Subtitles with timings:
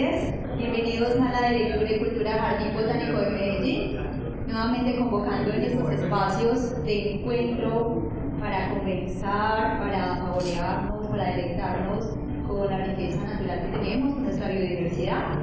[0.00, 3.96] tardes, bienvenidos a la Dirección de Cultura Jardín Botánico de Medellín,
[4.46, 8.10] nuevamente convocando en estos espacios de encuentro
[8.40, 12.16] para conversar, para saborearnos, para deleitarnos
[12.46, 15.38] con la riqueza natural que tenemos, nuestra biodiversidad.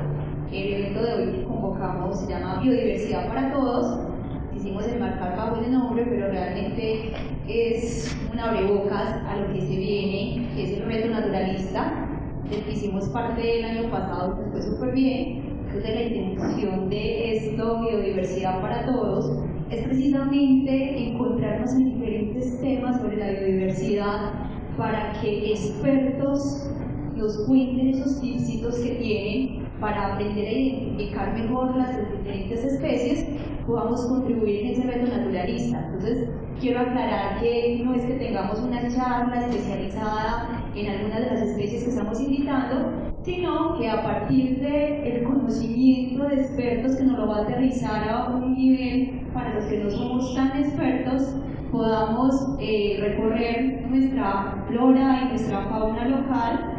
[0.51, 4.07] El evento de hoy que convocamos se llama Biodiversidad para Todos.
[4.53, 7.13] Quisimos enmarcar bajo el nombre, pero realmente
[7.47, 12.06] es un abrebocas a lo que se viene, que es el reto naturalista
[12.49, 17.33] del que hicimos parte el año pasado, que fue súper bien, de la intención de
[17.33, 24.33] esto, biodiversidad para todos, es precisamente encontrarnos en diferentes temas sobre la biodiversidad
[24.77, 26.71] para que expertos
[27.15, 33.27] nos cuenten esos tipsitos que tienen para aprender a identificar mejor las diferentes especies,
[33.65, 35.85] podamos contribuir en ese reto naturalista.
[35.85, 41.41] Entonces, quiero aclarar que no es que tengamos una charla especializada en algunas de las
[41.41, 42.91] especies que estamos invitando,
[43.23, 48.29] sino que a partir del conocimiento de expertos que nos lo va a aterrizar a
[48.29, 51.35] un nivel para los que no somos tan expertos,
[51.71, 56.73] podamos eh, recorrer nuestra flora y nuestra fauna local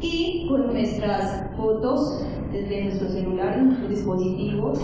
[0.00, 4.78] y con nuestras fotos desde nuestro celular, nuestros dispositivos,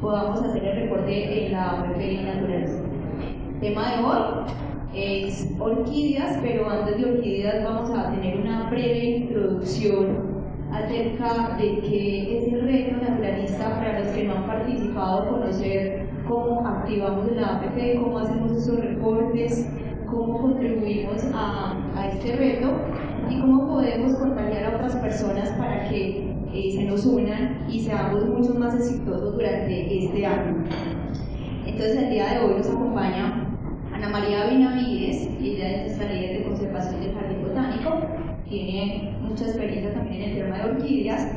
[0.00, 2.82] podamos hacer el recorte en la web naturaleza.
[3.60, 10.32] Tema de hoy es orquídeas, pero antes de orquídeas vamos a tener una breve introducción
[10.70, 16.66] acerca de qué es el reto naturalista para los que no han participado, conocer cómo
[16.66, 19.68] activamos la APP, cómo hacemos esos reportes,
[20.10, 22.70] cómo contribuimos a, a este reto
[23.28, 28.26] y cómo podemos contagiar a otras personas para que eh, se nos unan y seamos
[28.26, 30.64] mucho más exitosos durante este año.
[31.66, 33.51] Entonces el día de hoy nos acompaña
[34.02, 38.00] Ana María Benavides, ella es esta líder de conservación del jardín botánico,
[38.48, 41.28] tiene mucha experiencia también en el tema de orquídeas.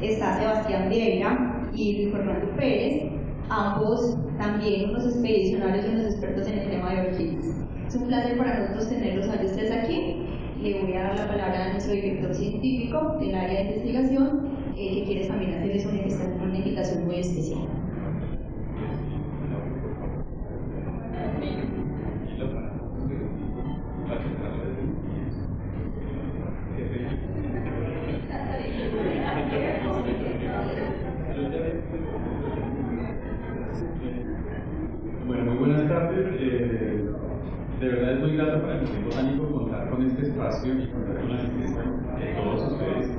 [0.00, 3.04] Está Sebastián Vieira y Luis Fernando Pérez,
[3.50, 7.64] ambos también unos expedicionarios y unos expertos en el tema de orquídeas.
[7.86, 10.16] Es un placer para nosotros tenerlos a ustedes aquí.
[10.60, 14.94] Le voy a dar la palabra a nuestro director científico del área de investigación, eh,
[14.96, 17.68] que quiere también hacerles una invitación muy especial.
[37.80, 41.20] De verdad es muy grato para el Museo Botánico contar con este espacio y contar
[41.20, 41.82] con la asistencia
[42.18, 43.10] de todos ustedes.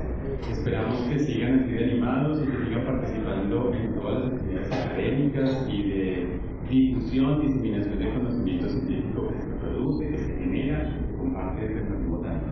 [0.50, 5.66] Esperamos que sigan así de animados y que sigan participando en todas las actividades académicas
[5.68, 6.29] y de
[6.70, 11.96] difusión, diseminación de conocimiento científico que se produce, que se genera y que comparte desde
[11.96, 12.46] el Botánico.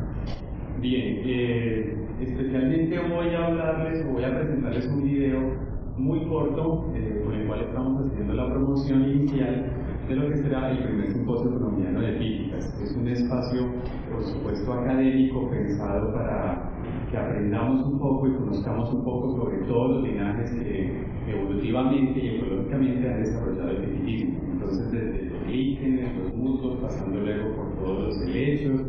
[0.80, 7.22] Bien, eh, especialmente voy a hablarles o voy a presentarles un video muy corto eh,
[7.24, 9.72] con el cual estamos haciendo la promoción inicial
[10.08, 12.80] de lo que será el primer simposio colombiano de físicas.
[12.82, 13.66] Es un espacio,
[14.10, 16.72] por supuesto, académico pensado para
[17.10, 22.28] que aprendamos un poco y conozcamos un poco sobre todos los linajes que evolutivamente y
[22.36, 24.40] ecológicamente han desarrollado el fetitismo.
[24.52, 28.80] Entonces, desde los líquenes, los musgos, pasando luego por todos los helechos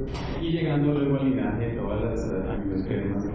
[0.42, 3.30] y llegando luego al linaje de todas las angiospermas.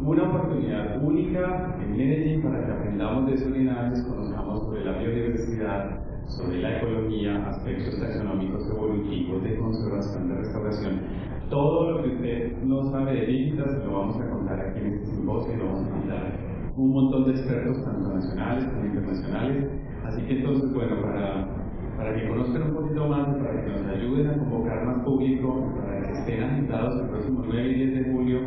[0.00, 6.04] Una oportunidad única en Medellín para que aprendamos de esos linajes, conozcamos sobre la biodiversidad,
[6.26, 11.00] sobre la ecología, aspectos taxonómicos evolutivos, de conservación, de restauración.
[11.48, 15.06] Todo lo que usted no sabe de vistas lo vamos a contar aquí en este
[15.06, 16.43] simposio y lo vamos a contar
[16.76, 19.66] un montón de expertos, tanto nacionales como internacionales.
[20.04, 21.48] Así que entonces, bueno, para,
[21.96, 26.02] para que conozcan un poquito más, para que nos ayuden a convocar más público, para
[26.02, 28.38] que estén agitados el próximo 9 y 10 de julio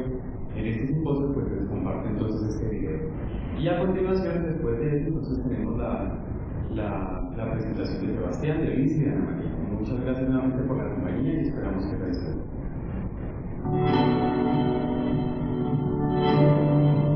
[0.55, 2.99] en este simposio, pues les comparto entonces este video.
[3.59, 6.19] Y a continuación, después de esto, entonces tenemos la,
[6.75, 9.51] la la presentación de Sebastián, de Luis y de Ana María.
[9.79, 12.35] Muchas gracias nuevamente por la compañía y esperamos que les
[16.24, 17.06] Bueno,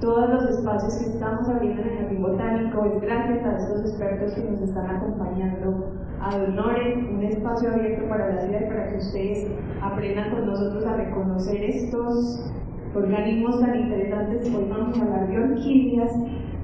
[0.00, 4.34] Todos los espacios que estamos abriendo en el Jardín Botánico es gracias a estos expertos
[4.34, 5.90] que nos están acompañando
[6.20, 9.50] a un espacio abierto para la ciudad para que ustedes
[9.80, 12.52] aprendan con nosotros a reconocer estos
[12.94, 14.54] organismos tan interesantes.
[14.54, 16.12] Hoy vamos a hablar de orquídeas,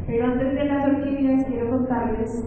[0.07, 2.45] pero antes de las orquídeas quiero contarles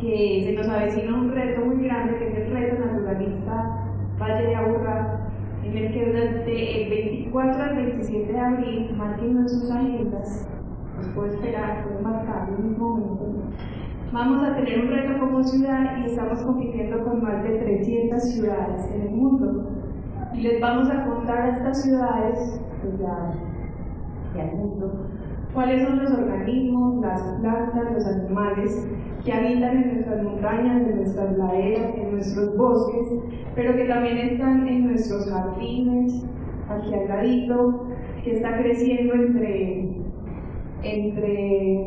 [0.00, 3.88] que se nos avecina un reto muy grande, que es el reto naturalista
[4.20, 5.21] Valle de Aburrá,
[5.76, 10.48] el que durante el 24 al 27 de abril marquen en sus agendas,
[10.96, 13.32] los puedo esperar, puedo marcar en un momento.
[14.12, 18.90] Vamos a tener un reto como ciudad y estamos compitiendo con más de 300 ciudades
[18.94, 19.70] en el mundo.
[20.34, 23.32] Y les vamos a contar a estas ciudades, pues ya,
[24.34, 25.06] ya el mundo,
[25.54, 28.88] cuáles son los organismos, las plantas, los animales
[29.24, 33.06] que habitan en nuestras montañas, en nuestras laderas, en nuestros bosques,
[33.54, 36.26] pero que también están en nuestros jardines,
[36.68, 37.86] aquí al ladito,
[38.24, 39.90] que está creciendo entre,
[40.82, 41.86] entre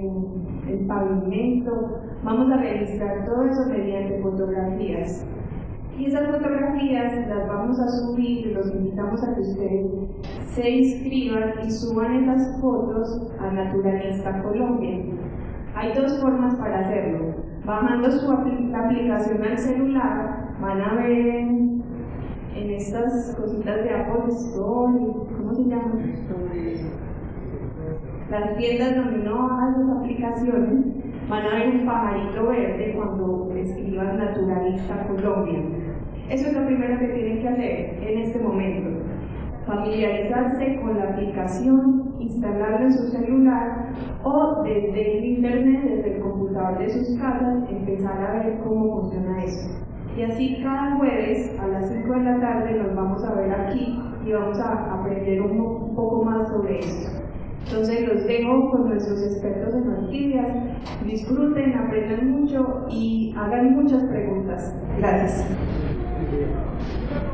[0.69, 2.01] el pavimento.
[2.23, 5.25] Vamos a registrar todo eso mediante fotografías.
[5.97, 9.92] Y esas fotografías las vamos a subir, los invitamos a que ustedes
[10.44, 15.06] se inscriban y suban esas fotos a Naturalista Colombia.
[15.74, 17.36] Hay dos formas para hacerlo.
[17.65, 21.83] Bajando su aplicación al celular, van a ver en,
[22.56, 24.94] estas cositas de Apple Store,
[25.38, 26.13] ¿cómo se llaman?
[28.30, 30.86] Las tiendas donde uno baja esas aplicaciones,
[31.30, 35.84] van a ver un pajarito verde cuando escriban Naturalista Colombia.
[36.30, 38.89] Eso es lo primero que tienen que hacer en este momento.
[39.68, 43.89] Familiarizarse con la aplicación, instalarla en su celular
[44.24, 49.44] o desde el internet, desde el computador de sus casas, empezar a ver cómo funciona
[49.44, 49.86] eso.
[50.18, 54.00] Y así cada jueves a las 5 de la tarde nos vamos a ver aquí
[54.25, 57.12] y vamos a aprender un, poco más sobre eso.
[57.68, 60.48] Entonces los dejo con nuestros expertos en orquídeas.
[61.06, 64.75] Disfruten, aprendan mucho y hagan muchas preguntas.
[64.98, 65.45] Gracias.
[66.35, 67.25] 谢谢。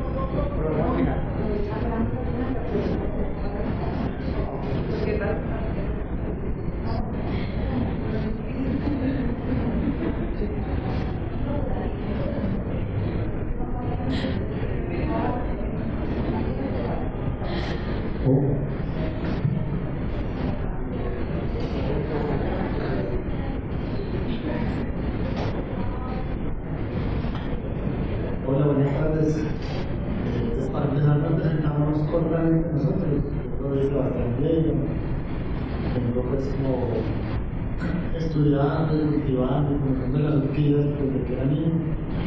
[40.52, 41.72] Desde que era niño.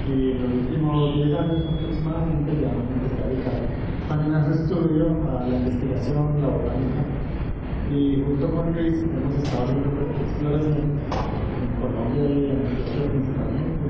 [0.09, 5.47] Y en los últimos 10 años aproximadamente ya me empecé a también a estudio, a
[5.47, 7.05] la investigación, la botánica
[7.91, 9.89] y junto con Luis hemos estado haciendo
[10.25, 13.85] exploración en Colombia y en México principalmente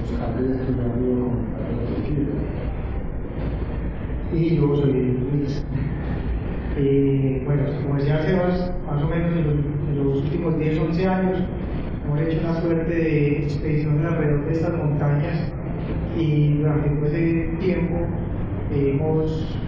[0.00, 1.46] buscando y estudiando
[4.32, 5.64] y yo soy Luis.
[6.76, 11.38] Eh, bueno, como decía Sebas, más o menos en los, últimos 10, 11 años
[12.16, 15.52] hemos hecho una suerte de expedición alrededor de estas montañas
[16.16, 17.96] y durante todo ese tiempo
[18.74, 19.58] hemos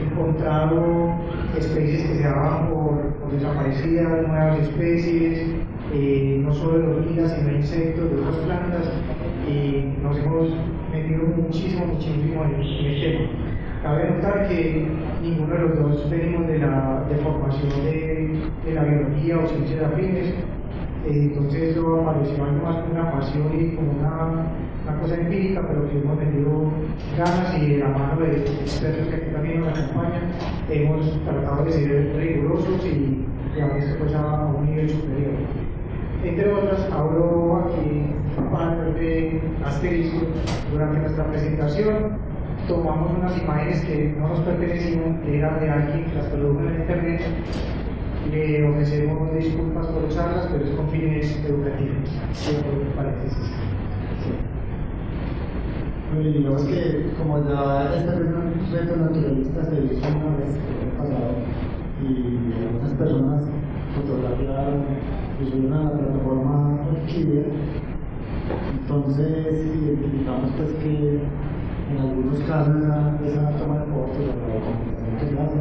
[0.00, 1.14] encontrado
[1.56, 5.46] especies que se daban por, desaparecidas, nuevas especies,
[5.94, 8.90] eh, no solo de hormigas, sino de insectos, de otras plantas,
[9.48, 10.50] y nos hemos
[10.92, 13.30] metido muchísimo, muchísimo en, el tema.
[13.82, 14.86] Cabe notar que
[15.22, 19.82] ninguno de los dos venimos de la de formación de, de la biología o ciencias
[19.82, 20.34] afines, eh,
[21.08, 24.46] entonces eso apareció algo más como una pasión y como una,
[24.84, 26.70] una, cosa empírica, pero que hemos tenido
[27.16, 30.30] ganas y de la mano de expertos que aquí también nos acompañan,
[30.70, 35.32] hemos tratado de ser rigurosos y llevar esto pues a un nivel superior.
[36.24, 40.20] Entre otras, hablo aquí un de asterisco
[40.70, 42.32] durante nuestra presentación
[42.68, 46.80] tomamos unas imágenes que no nos pertenecían, que eran de alguien que las produjo en
[46.80, 47.20] internet.
[48.30, 52.08] Le ofrecemos disculpas por usarlas, pero es con fines educativos.
[56.14, 61.32] Bueno, digamos que como ya este reto naturalista se hizo una vez el pasado
[62.02, 63.44] y algunas personas
[63.96, 64.84] fotografiaron
[65.40, 67.44] y subieron a la plataforma Orquídea,
[68.72, 71.20] entonces identificamos pues que
[71.90, 75.60] en algunos casos esa, toma de fotos, la documentación que hace,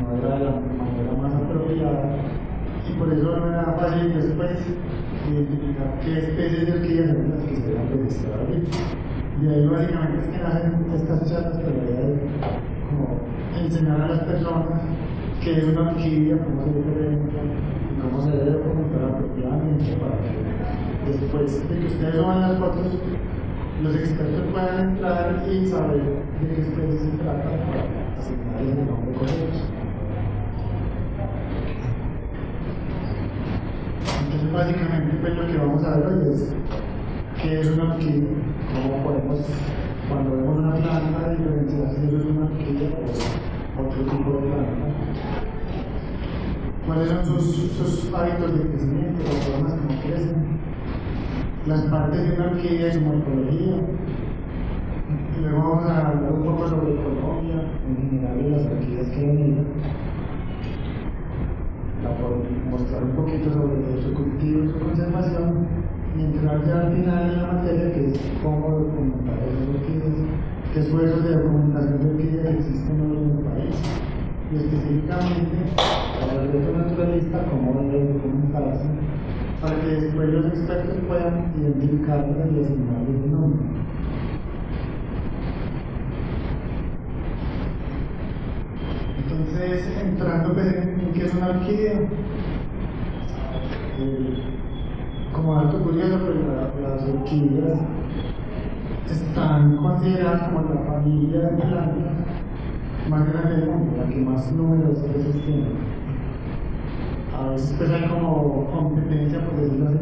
[0.00, 2.16] no era de la manera más apropiada
[2.88, 4.58] y por eso no era fácil después
[5.30, 8.62] identificar qué especies de orquídeas eran las que se deben registrar aquí.
[9.42, 12.20] Y ahí básicamente es que nacen estas charlas, pero la es
[12.88, 13.20] como
[13.58, 14.80] enseñar a las personas
[15.42, 21.10] qué es una orquídea, cómo se diferencia y cómo se debe documentar apropiadamente para que
[21.10, 22.98] después de que ustedes toman las fotos,
[23.82, 26.02] los expertos puedan entrar y saber
[26.40, 29.83] de qué especies se trata para asignarles el nombre correcto.
[34.34, 36.52] Entonces, básicamente, pues lo que vamos a ver hoy es
[37.40, 38.30] qué es una orquídea,
[38.74, 39.40] cómo podemos,
[40.08, 42.90] cuando vemos una planta, diferenciar si es una orquídea
[43.78, 44.86] o otro tipo de planta.
[46.84, 50.58] ¿Cuáles son sus, sus hábitos de crecimiento, las formas como crecen?
[51.66, 53.76] Las partes de una orquídea y su morfología.
[55.40, 59.64] Luego vamos a hablar un poco sobre Colombia, en general de las orquídeas que ido
[62.70, 65.66] mostrar un poquito sobre su cultivo y su conservación
[66.16, 70.16] y entrar ya al final en la materia que es cómo documentar esas orquídeas,
[70.72, 73.74] qué esfuerzos de documentación de orquídeas existen hoy en el país
[74.52, 75.56] y específicamente
[76.20, 78.86] para el reto naturalista cómo debe documentarse
[79.60, 83.64] para que después los expertos puedan identificarlas y asignarles el nombre.
[89.24, 92.00] Entonces, entrando pues, en qué es una orquídea,
[93.98, 94.36] eh,
[95.32, 97.80] como dato curioso, pues la, las orquídeas
[99.10, 102.14] están consideradas como la familia de plantas
[103.08, 105.66] más grande del mundo, la que más numerosas veces tiene.
[107.36, 109.98] A veces pues hay como competencia, por decirlo así,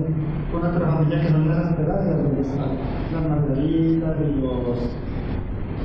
[0.53, 2.71] con otra familia que son las asperadas, donde están
[3.13, 4.79] las margaritas y los,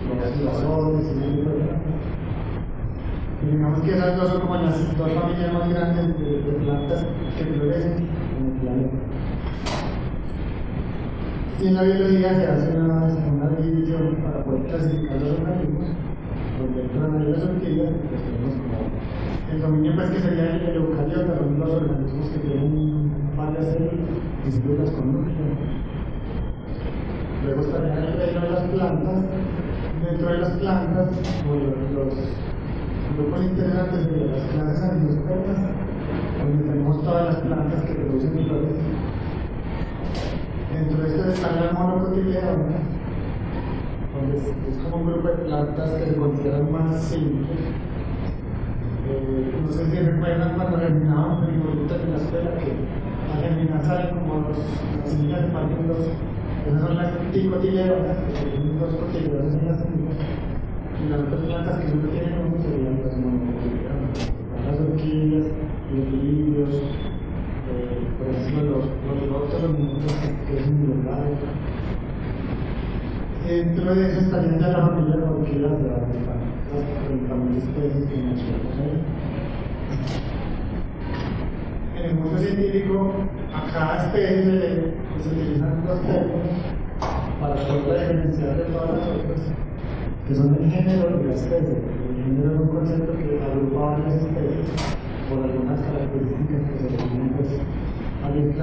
[0.08, 1.98] los girasoles y tipo de plantas.
[3.27, 7.06] Y digamos que esas dos son como las dos familias más grandes de, plantas
[7.38, 8.98] que florecen en el planeta.
[11.60, 15.88] Y en la biología se hace una, una división para poder clasificar los organismos,
[16.60, 18.78] donde entran ahí las orquídeas, pues tenemos como
[19.52, 25.14] el dominio pues que sería el, eucariota, los organismos que tienen varias células y con
[25.14, 25.36] núcleo.
[27.46, 29.24] Luego estaría el reino de las plantas,
[30.04, 31.10] dentro de las plantas,
[31.94, 32.14] los
[33.18, 35.58] grupos interesantes de las clases angiospermas,
[36.38, 38.78] donde tenemos todas las plantas que producen flores.
[40.72, 42.82] Dentro de estas están las monocotiledonas,
[44.14, 47.60] donde es, como un grupo de plantas que se consideran más simples.
[49.10, 52.72] Eh, no sé si recuerdan cuando germinaban frijolitos en la escuela que
[53.34, 54.58] al germinar salen como los,
[55.00, 56.08] las semillas de dos.
[56.68, 60.37] Esas son las dicotiledonas, que tienen dos cotiledonas en las semillas.
[61.06, 64.34] Las otras plantas que solo tienen uno serían las monocotiledonas.
[64.66, 65.46] Las orquídeas,
[65.94, 66.74] los lirios,
[67.70, 68.86] eh, por ejemplo, los,
[69.30, 71.38] los los minutos que crecen en los.
[73.48, 76.02] Dentro de eso estarían ya la familia de orquídeas de las
[77.08, 78.98] 30.000 especies que mencionamos ahí.
[81.96, 83.14] En el mundo científico,
[83.54, 84.70] a cada especie se, le,
[85.24, 86.50] se utilizan dos términos
[87.40, 89.67] para poderla diferenciar de todas las otras,
[90.28, 91.78] que son el género y la especie.
[91.78, 94.68] El género es un concepto que agrupa varias especies
[95.30, 97.50] por algunas características que se definen pues,
[98.24, 98.56] al ir.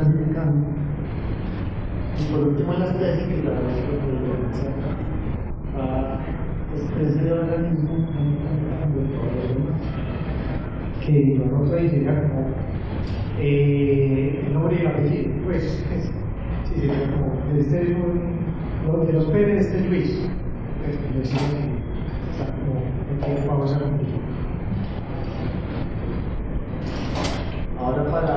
[2.17, 4.71] Y por último la especie, que la diferencia
[5.77, 6.21] a
[6.77, 9.81] especie de organismo de todos los demás.
[11.05, 12.47] Que no sé sería como
[13.39, 16.11] el nombre y el apellido, pues, es,
[16.65, 17.97] sí, como, este
[18.87, 19.89] lo de los Pérez, este
[20.85, 21.65] pues, decimos que
[22.31, 24.19] está como, en vamos a conmigo.
[27.79, 28.35] Ahora para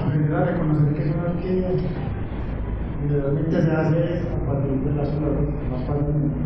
[0.00, 1.70] aprender a reconocer que es una orquídea,
[3.02, 6.36] generalmente se hace a partir de las flores, más fácilmente.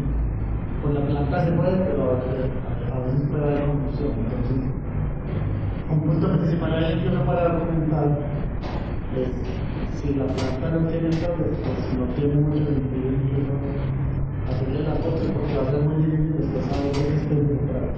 [0.83, 4.13] Con la planta se puede, pero a veces puede haber confusión.
[4.13, 4.71] Entonces,
[5.91, 8.19] un punto principal ahí incluso para documentar
[9.17, 9.33] es
[10.01, 13.88] si la planta no tiene flores, pues no tiene mucho sentido incluso
[14.51, 17.89] hacerle las fotos porque va a ser muy difícil después saber lo que esté detrás.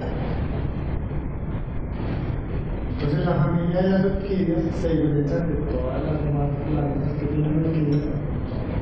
[2.93, 7.65] Entonces la familia de las orquídeas se diferencia de todas las demás plantas que tienen
[7.65, 8.05] orquídeas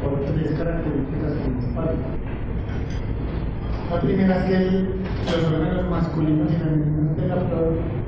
[0.02, 2.00] por tres características principales.
[3.90, 4.60] La primera es que
[5.26, 8.00] los órganos masculinos y femeninos de la flor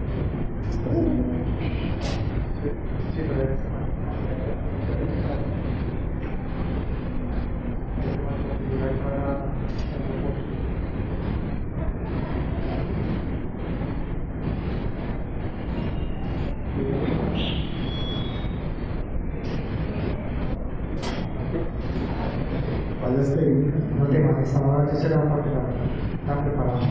[25.01, 25.61] tercera parte la
[26.13, 26.85] están preparados.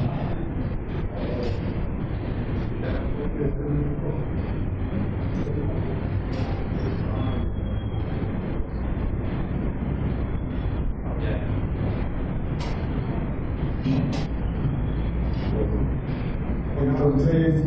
[16.81, 17.65] Entonces,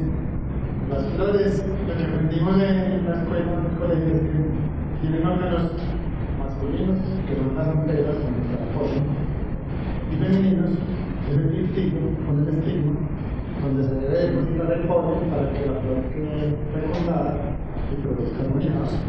[0.89, 5.71] las flores, lo que aprendimos en la escuela, en el colegio, es que tienen órganos
[6.39, 9.13] masculinos, que son las anteras con nuestra forma,
[10.11, 10.71] y femeninos,
[11.29, 12.93] es el diptico con el estigma,
[13.61, 17.33] donde se debe depositar el polen para que la flor quede fecundada
[17.91, 18.99] y produzca moñados.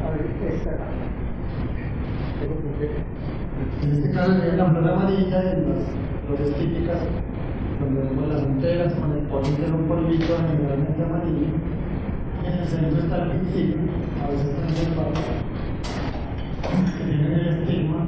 [0.00, 0.22] A ver,
[0.54, 0.72] esta.
[3.82, 5.82] En este caso sería la flor amarilla y las
[6.26, 7.00] flores típicas,
[7.80, 11.46] donde vemos las anteras con el polen que es un generalmente amarillo.
[12.44, 13.76] En el centro está el pixil,
[14.22, 14.94] a veces también el
[16.98, 18.00] que tienen el estigma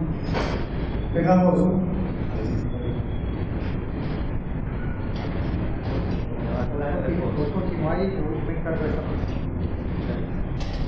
[1.14, 1.80] Pegajoso.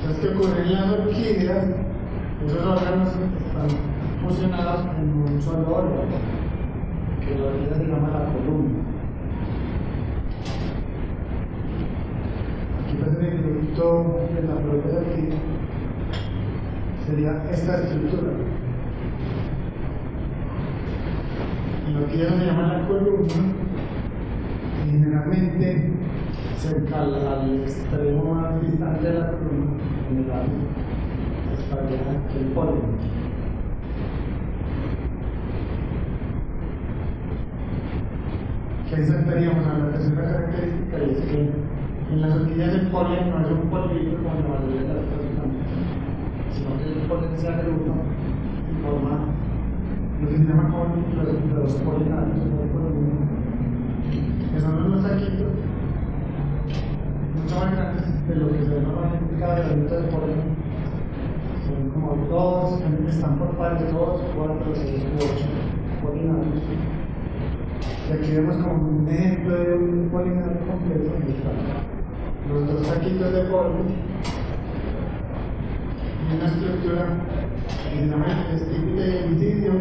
[0.01, 1.65] Entonces, ¿qué ocurre en las orquídeas?
[2.47, 3.69] Esos órganos están
[4.23, 6.03] fusionados en un solo órgano,
[7.21, 8.79] que la orquídea se llama la columna.
[12.85, 12.95] Aquí
[13.75, 15.39] producto de la la orquídea
[17.07, 18.33] sería esta estructura.
[21.87, 23.35] Y la orquídea se llama la columna,
[24.91, 25.93] generalmente
[26.57, 29.77] cerca al, extremo más distante de la columna,
[30.11, 30.45] en el lado,
[31.59, 33.19] estaría el polen.
[38.89, 41.78] que saltaríamos a la tercera característica Y es que
[42.11, 45.05] en las orquídeas el polen no es un polvillo como en la mayoría de las
[45.05, 45.47] plantas,
[46.51, 47.95] sino que el polen se agrupa
[48.73, 49.19] y forma
[50.23, 52.39] lo que se llama con los, los polinarios.
[52.73, 53.29] Polen-
[54.53, 55.53] que son unos saquitos
[57.37, 60.41] mucho más grandes de lo que se ve normalmente cada granito de polen.
[61.67, 65.47] Son como dos, están por pares, dos, cuatro, seis, ocho
[66.03, 66.63] polinarios.
[68.09, 71.13] Y aquí vemos como un ejemplo de un polinario completo.
[71.15, 71.98] Ahí están
[72.49, 73.89] los dos saquitos de polen
[76.25, 77.07] y una estructura
[77.69, 79.73] se llama el estípite y el visidio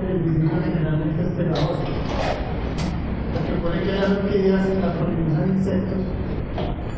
[0.63, 1.83] generalmente es pegajoso.
[3.57, 5.99] Ocurre es que las orquídeas las polinizan insectos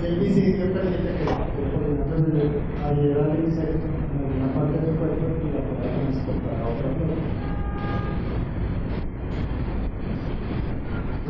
[0.02, 2.44] y el visidio permite que el se le
[2.84, 7.39] adhiera al insecto en alguna parte de su cuerpo y la pueda transportar a otra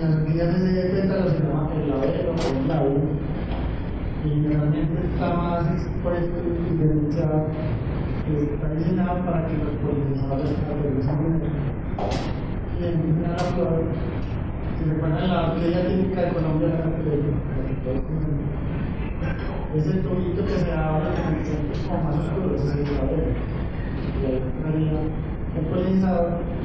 [0.00, 3.00] En las orquídeas ese pétalo se llama el labelo o el labio
[4.24, 7.44] y generalmente está más expuesto y diferenciado
[8.24, 11.42] que está diseñado para que los polinizadores aprovechen
[12.80, 13.84] y en una flor
[14.78, 17.20] si recuerdan la orquídea típica de Colombia la que la
[19.70, 22.96] que es el tubito que se abre en el centro como más oscuro, es el
[22.96, 23.36] labelo
[24.16, 24.96] y ahí entraría
[25.58, 26.59] el polinizador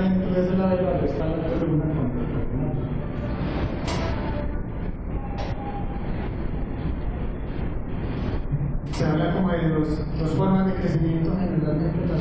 [0.00, 2.88] dentro de ese labelo ahí está la columna con el polinizador
[8.92, 9.88] se habla como de dos,
[10.18, 12.20] dos formas de crecimiento generalmente las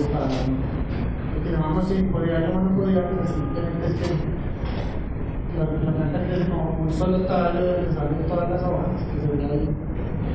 [0.00, 0.30] están
[1.34, 4.14] lo que llamamos simpodial o monopodial pues simplemente es que
[5.58, 9.36] la, la planta crece como un solo tallo donde salen todas las hojas que se
[9.36, 9.68] ven ahí.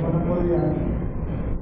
[0.01, 0.94] Monopodial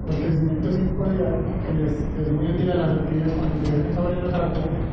[0.09, 4.33] el crecimiento simpodial que les, es muy útil a las orquídeas cuando crecen sobre los
[4.33, 4.83] árboles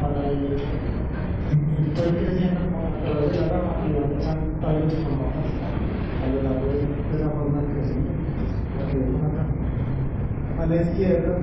[0.00, 0.56] para ir,
[1.54, 5.48] ir creciendo como a través de la rama y van echando tallos hojas
[6.22, 8.24] a lo largo de, esa forma de crecimiento
[8.78, 9.44] la que vemos acá
[10.62, 11.38] a la izquierda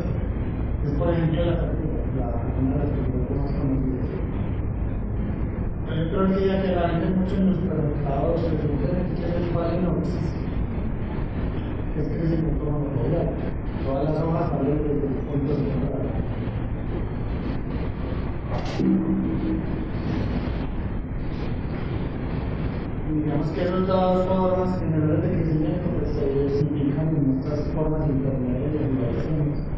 [0.86, 1.72] es por ejemplo la
[2.18, 2.28] la,
[2.60, 4.10] una de las películas más conocidas.
[5.90, 10.28] Hay otra orquídea que la venden mucho en los supermercados, recientemente, que es el Phalaenopsis,
[11.94, 13.21] que es crecimiento monopodial.
[13.86, 16.06] Todas las hojas salen desde el punto central.
[23.10, 28.08] Y digamos que esas dos formas generales de crecimiento pues, se diversifican en nuestras formas
[28.08, 29.72] intermedias de relaciones.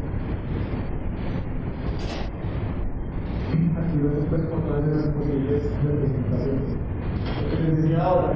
[3.94, 6.70] pilotos pues, por todas esas posibles representaciones.
[7.42, 8.32] Lo que les decía ahora,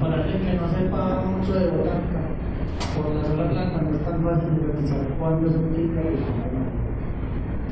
[0.00, 2.20] para alguien que no sepa mucho de botánica,
[2.94, 4.50] por la sola planta no es tan fácil
[5.46, 6.18] es un química y.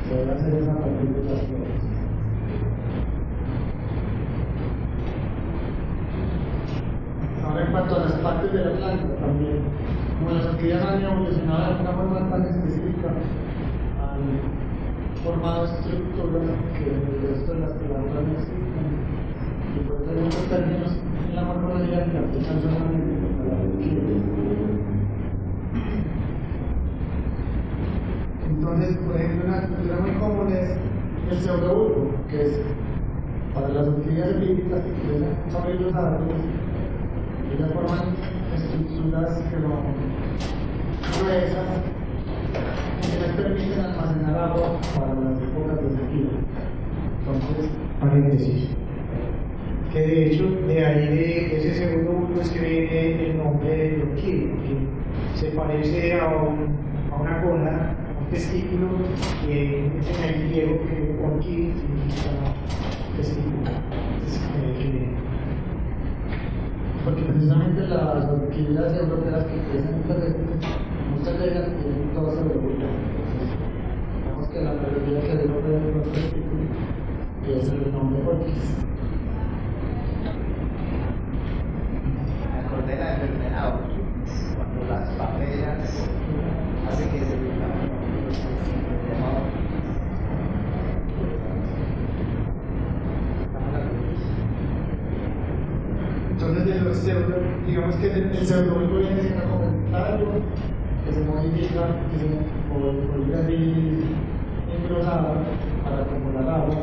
[0.08, 1.96] Se debe hacer esa a de.
[7.44, 9.62] Ahora en cuanto a las partes de la planta también,
[10.18, 14.20] como las orquídeas han evolucionado de una forma tan específica, han
[15.24, 16.42] formado estructuras
[16.78, 18.86] que en el resto de las plantas no existen.
[19.74, 20.92] Y pues hay muchos términos
[21.28, 24.36] en la morfología que aplican solamente a las orquídeas.
[28.48, 30.76] Entonces, por ejemplo, una estructura muy común es
[31.30, 32.60] el pseudobulbo, que es
[33.54, 35.34] para las orquídeas epífitas que crecen
[36.16, 36.42] árboles
[37.54, 38.14] ellas forman
[38.54, 39.82] estructuras que son
[41.20, 41.68] gruesas
[43.02, 46.30] y que les permiten almacenar agua para las épocas de sequía.
[47.20, 48.68] Entonces, paréntesis.
[49.92, 54.02] Que de hecho, de ahí de ese segundo bulbo es que viene el nombre de
[54.02, 56.76] orquídea, que se parece a, un,
[57.12, 58.88] a una cola, un testículo,
[59.46, 60.95] que en el griego que
[68.56, 69.56] orquídeas europeas que
[71.10, 72.70] muchas de ellas tienen todo pseudobulbo.
[72.70, 73.48] Entonces,
[74.24, 76.46] digamos que la mayoría que hay europea es
[77.46, 78.20] y es el nombre
[82.64, 83.80] acordé de la enfermedad
[84.56, 86.08] cuando las bacterias
[86.88, 87.36] hacen que se
[89.12, 89.56] llamado
[96.36, 100.26] Entonces, de los pseudo, digamos que el, el pseudobulbo viene siendo como un tallo
[101.04, 102.26] que se modifica, que se
[102.68, 104.04] vuelve así
[104.70, 105.28] engrosado
[105.82, 106.76] para acumular agua.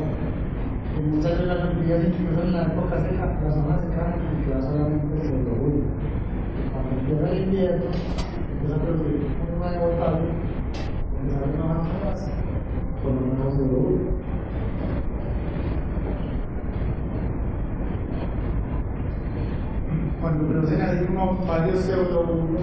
[0.98, 4.60] Y muchas de las orquídeas, incluso en la época seca, la zona seca y queda
[4.60, 5.86] solamente el pseudobulbo.
[6.72, 7.84] Cuando empieza el invierno,
[8.52, 10.28] empieza a producir un nuevo tallo,
[11.12, 12.30] donde salen hojas nuevas
[13.02, 14.14] con un nuevo pseudobulbo.
[20.24, 22.62] cuando producen así como varios pseudobulbos,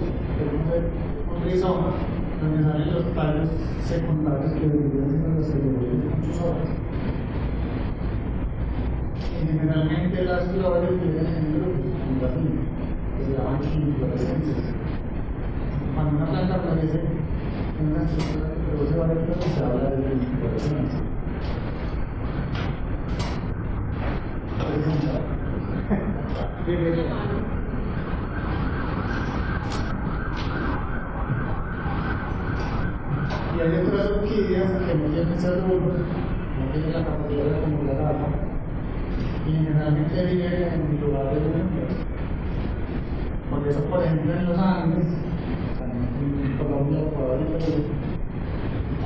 [1.30, 1.92] un rizoma,
[2.40, 3.48] donde salen los tallos
[3.84, 6.68] secundarios que deberían ser los pseudobulbos con sus hojas.
[9.38, 12.61] Y generalmente las flores viven en grupos, en racimos,
[13.22, 14.74] que se llaman inflorescencias.
[15.94, 17.00] Cuando una planta florece
[17.78, 21.00] en una estructura que produce varias flores, se habla de inflorescencia.
[26.66, 27.04] Bienvenido.
[33.54, 35.98] Y hay otras orquídeas que no tienen pseudobulbos,
[36.58, 38.28] no tienen la capacidad de acumular agua,
[39.46, 41.71] y generalmente viven en lugares húmedos.
[43.62, 47.78] Por eso, por ejemplo, en los Andes, en Colombia, Ecuador y Perú,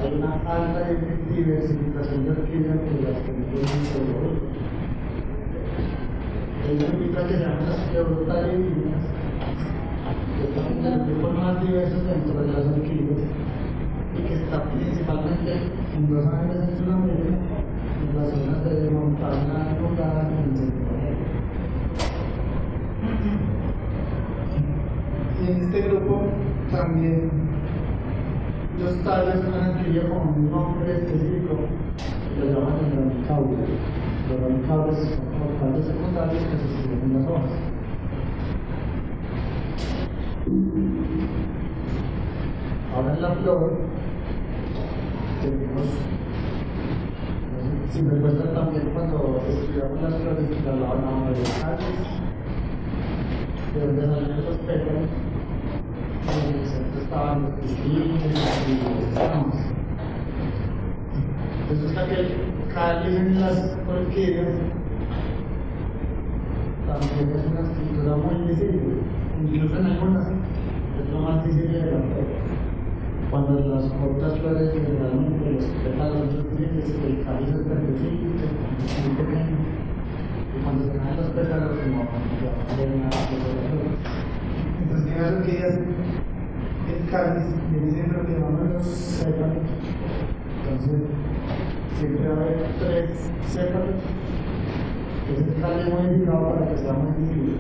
[0.01, 0.81] hay una alta
[1.29, 4.49] diversificación de orquídeas que las que no tienen pseudobulbos.
[6.65, 9.05] Hay una orquídea que se llama las Eurotaridinas,
[10.41, 13.29] que en los grupos más diversos dentro de las orquídeas
[14.17, 15.53] y que está principalmente
[15.95, 17.37] en dos áreas en Sudamérica,
[18.01, 21.29] en las zonas de montaña y en Centroamérica.
[23.56, 23.56] Y
[25.49, 26.23] en este grupo
[26.71, 27.31] también
[28.81, 31.57] los tallos han adquirido como un nombre específico,
[32.35, 33.57] que lo llaman el ramicaule.
[34.29, 37.53] Los ramicaules son como tallos secundarios que se sostienen en las hojas.
[42.95, 43.73] Ahora en la flor
[45.43, 45.87] tenemos
[47.91, 51.99] si me cuesta también cuando estudiamos las flores que hablaban de los tallos,
[53.73, 56.06] de donde salen los pétalos, y en el centro
[57.03, 57.55] estaban
[59.15, 59.57] ramos.
[61.69, 62.27] Entonces aquel
[62.73, 64.55] cáliz en las orquídeas
[66.87, 69.03] también es una estructura muy visible,
[69.43, 72.27] incluso en algunas es lo más visible de la flor.
[73.31, 78.47] Cuando las otras flores generalmente los pétalos son suficientes, el cáliz es verdecito,
[79.03, 79.57] muy pequeño,
[80.55, 82.11] y cuando se caen los pétalos como la
[82.77, 83.85] flor.
[84.83, 85.75] Entonces en las orquídeas
[86.89, 89.27] el cáliz viene siendo lo que llamamos los.
[89.27, 91.01] Entonces
[91.99, 93.97] siempre va a haber tres sépalos.
[95.33, 97.57] Es el cáliz modificado para que sea muy visible.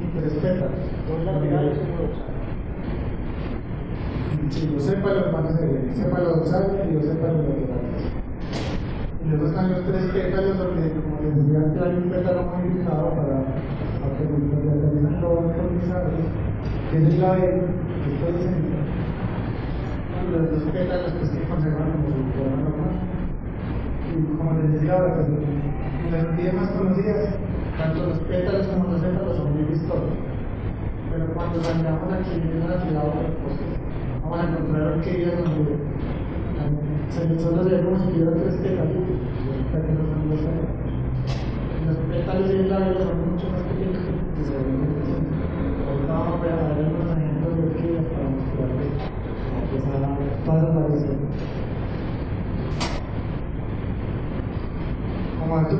[0.00, 0.82] Y tres pétalos.
[1.08, 2.32] Dos laterales y uno dorsal.
[4.50, 7.82] Sí, los sépalos van a ser el sépalo dorsal y los sépalos laterales.
[9.24, 13.10] Y luego están los tres pétalos donde, como les decía hay un pétalo muy indicado
[13.10, 13.44] para,
[14.26, 16.12] van colonizados,
[16.90, 17.04] que es
[18.06, 18.82] después de centro.
[20.32, 22.12] Los pétalos pues, que conservan como
[24.38, 25.16] como les decía ahora,
[26.10, 27.34] las orquídeas más conocidas,
[27.78, 30.12] tanto los pétalos como los sépalos son muy vistosos.
[31.10, 33.56] Pero cuando salgamos aquí en la ciudad, pues,
[34.22, 35.76] vamos a encontrar orquídeas donde
[37.08, 37.70] se les solo se
[38.56, 39.04] pétalos,
[39.72, 40.62] pétalos.
[41.86, 43.31] Los pétalos y labio son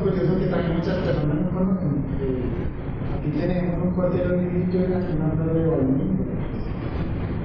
[0.03, 2.03] curioso que también muchas personas no conocen,
[3.17, 4.35] aquí tenemos un cuartero
[4.89, 6.25] la zona de vainilla.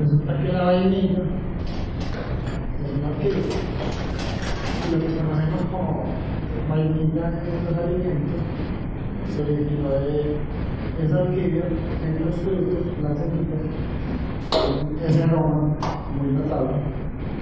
[0.00, 1.22] Resulta que la vainilla
[2.84, 3.10] es una.
[4.84, 6.04] Y lo que conocemos como
[6.68, 8.42] vainilla en los alimentos
[9.34, 10.36] se originó de
[11.02, 11.64] esa orquídea
[12.04, 13.62] en los frutos, las semillas,
[15.06, 15.76] ese aroma
[16.16, 16.76] muy notable,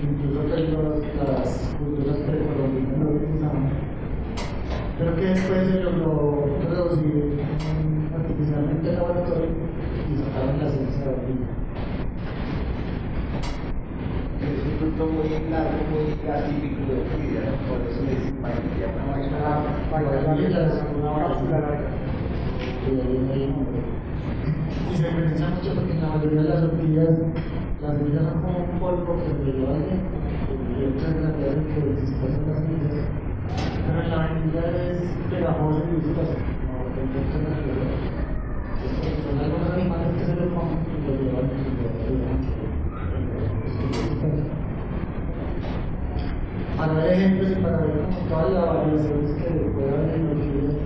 [0.03, 3.87] incluso que los, las culturas precolombinas lo utilizaban
[4.99, 7.40] pero que después se logró reducir
[8.16, 9.49] artificialmente el laboratorio
[10.09, 11.49] y sacaron la ciencia de orina.
[14.40, 19.05] Es un fruto muy largo, muy atípico de orquídea, por eso le dicen vainilla, una
[19.12, 19.38] vaina
[19.92, 22.06] La es una cápsula larga.
[46.77, 50.86] Para ver como todas las variaciones que puede haber en orquídeas,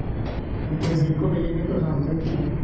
[0.71, 2.59] entre 5 milímetros a 11 centímetros.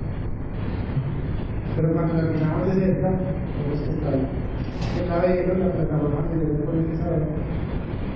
[1.76, 4.28] Pero cuando la miramos de cerca, vemos que está ahí.
[5.00, 7.20] El labelo, la plataforma que debe polinizar,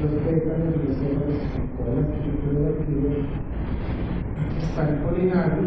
[0.01, 1.45] los pétalos, los células,
[1.77, 3.21] toda la estructura de la orquídea,
[4.61, 5.63] está el polinario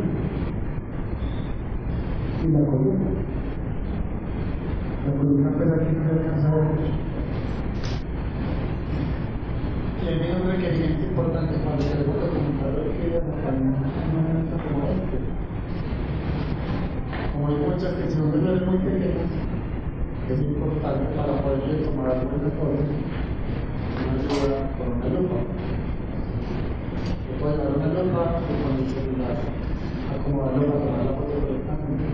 [2.42, 3.10] y la columna.
[5.06, 7.03] La columna pues aquí no se alcanza a ver mucho.
[10.06, 15.16] Hay un requerimiento importante queremos documentar la orquídea, normalmente en un momento como este.
[17.32, 19.32] Como hay muchas que son flores muy pequeñas,
[20.28, 25.38] es importante para poderle tomar algunas fotos una ayuda con una lupa.
[27.24, 29.40] Se puede dar una lupa o con el celular,
[30.12, 32.04] acomodarlo para tomar la foto correctamente.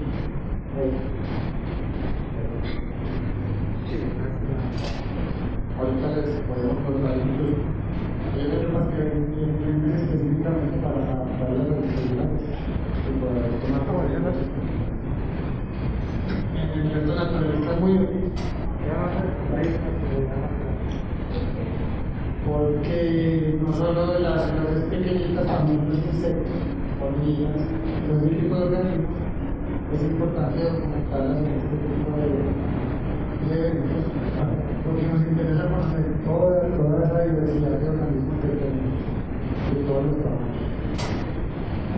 [5.81, 7.20] Ahorita les podemos contar
[22.47, 26.61] porque no solo las flores pequeñitas, también los insectos,
[27.01, 27.63] hormigas,
[28.09, 29.17] los tipos de organismos,
[29.95, 32.29] es importante documentarlas en este tipo de,
[33.47, 34.05] de eventos,
[34.85, 38.70] porque nos interesa conocer toda, toda esa diversidad de organismos que tenemos, de
[39.91, 40.61] todos los tamaños.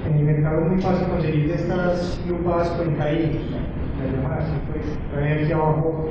[0.06, 3.42] En el mercado es muy fácil conseguir estas lupas cuentaínos,
[4.00, 6.08] las llaman así, pues, traen aquí abajo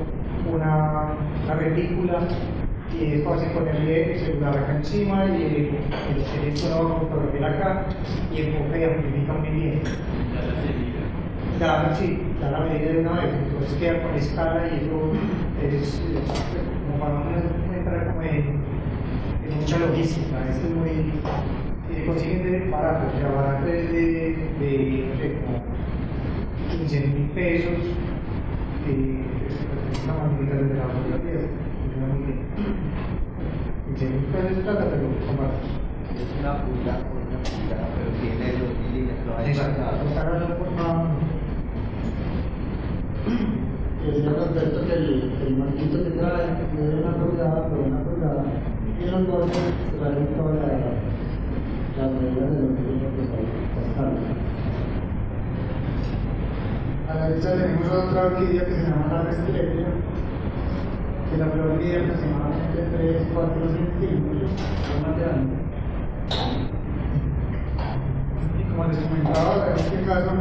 [0.54, 1.14] una,
[1.44, 2.20] una retícula
[2.98, 7.86] y es fácil ponerle el celular acá encima y el, el teléfono fotografía acá
[8.34, 9.82] y enfoca y amplifica muy bien.
[11.60, 15.12] Ya, sí, ya la medida de una vez, entonces queda con escala y eso
[15.62, 16.02] es, es
[16.88, 18.62] como para no entrar como en,
[19.46, 21.14] en mucha logística, esto es muy,
[22.06, 25.62] de barato, o sea, barato es de, de no sé, como
[26.70, 27.80] 15 mil pesos,
[28.88, 28.92] y
[29.46, 29.54] es
[30.04, 31.40] una magnífica de la fotografía,
[31.82, 32.40] funciona muy bien.
[33.88, 35.68] 15 mil pesos es plata, pero barato.
[36.18, 39.34] Es una pulga, una pulga, pero tiene dos milímetros.
[39.38, 40.22] ahí Exacto, está
[40.58, 41.32] por una-
[44.02, 48.44] que decía Alberto que el, el marquito que trae es una pulgada por una pulgada
[49.00, 49.22] y los
[50.00, 51.01] traen todas la,
[51.98, 54.12] las medidas de lo que tiene que estar.
[57.10, 59.88] A la derecha tenemos otra orquídea que se llama la restrelia,
[61.30, 65.56] que la flor mide aproximadamente 3, 4 centímetros, es más grande.
[68.58, 70.32] Y como les comentaba, en este caso,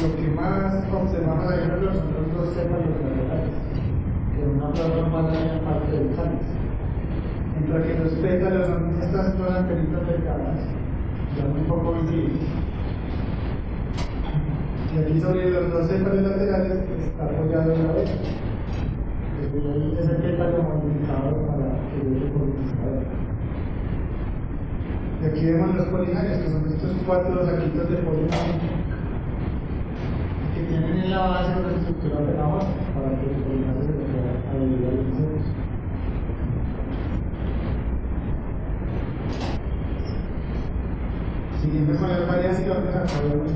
[0.00, 3.52] lo que más observamos ahí son los, los dos sépalos laterales,
[4.32, 6.67] que una flor normal en parte del cáliz.
[7.58, 10.58] Mientras que los pétalos son estas antenitas delgadas,
[11.36, 12.40] ya muy poco visibles.
[14.94, 18.10] Y aquí sobre los dos sépalos laterales está apoyado la vez.
[19.98, 23.04] Es el pétalo modificado para que el polinizador.
[25.20, 28.78] Y aquí vemos los polinarios, que son estos cuatro saquitos de polinario
[30.54, 34.86] que tienen en la base una estructura pegajosa para que el polinario se pueda adherir
[34.86, 35.58] a los insectos.
[41.60, 43.52] Siguiendo con las variaciones, acá vemos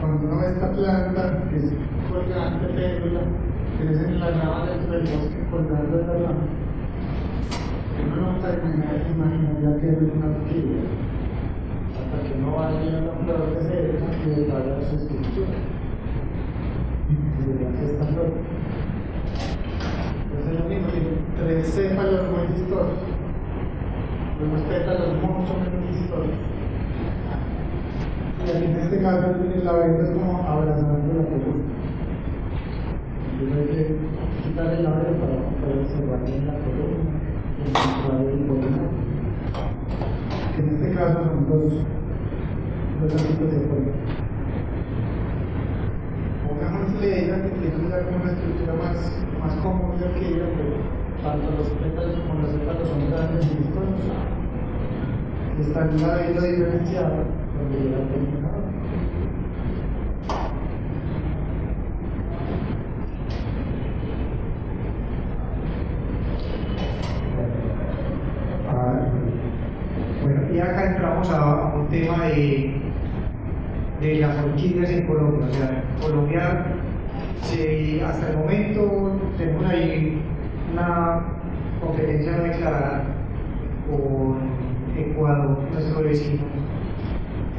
[0.00, 1.72] cuando uno ve esta planta que es
[2.10, 3.20] colgante pédula,
[3.78, 6.44] crece en la rama dentro del bosque colgando de la rama.
[8.04, 10.84] Uno nunca imaginaría que es una orquídea,
[11.94, 15.56] hasta que no vaya a la flor de cerca y detalla su estructura.
[17.08, 17.12] Y
[17.46, 18.30] verá que esta flor.
[20.24, 23.13] Entonces es lo mismo, tiene tres céfalos muy vistosos,
[24.44, 26.36] unos pétalos mucho menos vistosos.
[28.44, 31.64] Y aquí en este caso el laberinto es como abrazando la columna.
[33.40, 33.96] Entonces hay que
[34.44, 37.24] quitar el labio para poder observar bien la columna
[37.64, 38.94] y encontrar el
[40.54, 41.72] que en este caso son dos,
[43.00, 43.92] dos saquitos de polvo.
[46.46, 48.98] Pongámosle ella que tiene ya como una estructura más,
[49.40, 54.33] más cómoda que ella, pero Tanto los pétalos como los pétalos son grandes y.
[55.60, 57.14] en un laberinto diferenciado.
[57.56, 57.78] Donde
[70.22, 72.74] Bueno, y acá entramos a, un tema de,
[74.00, 75.46] de las orquídeas en Colombia.
[75.46, 76.66] O sea, Colombia,
[78.04, 80.20] hasta el momento tenemos ahí
[80.72, 81.20] una
[81.80, 83.04] competencia no declarada
[83.88, 84.53] con
[84.96, 86.42] Ecuador, nuestro vecino,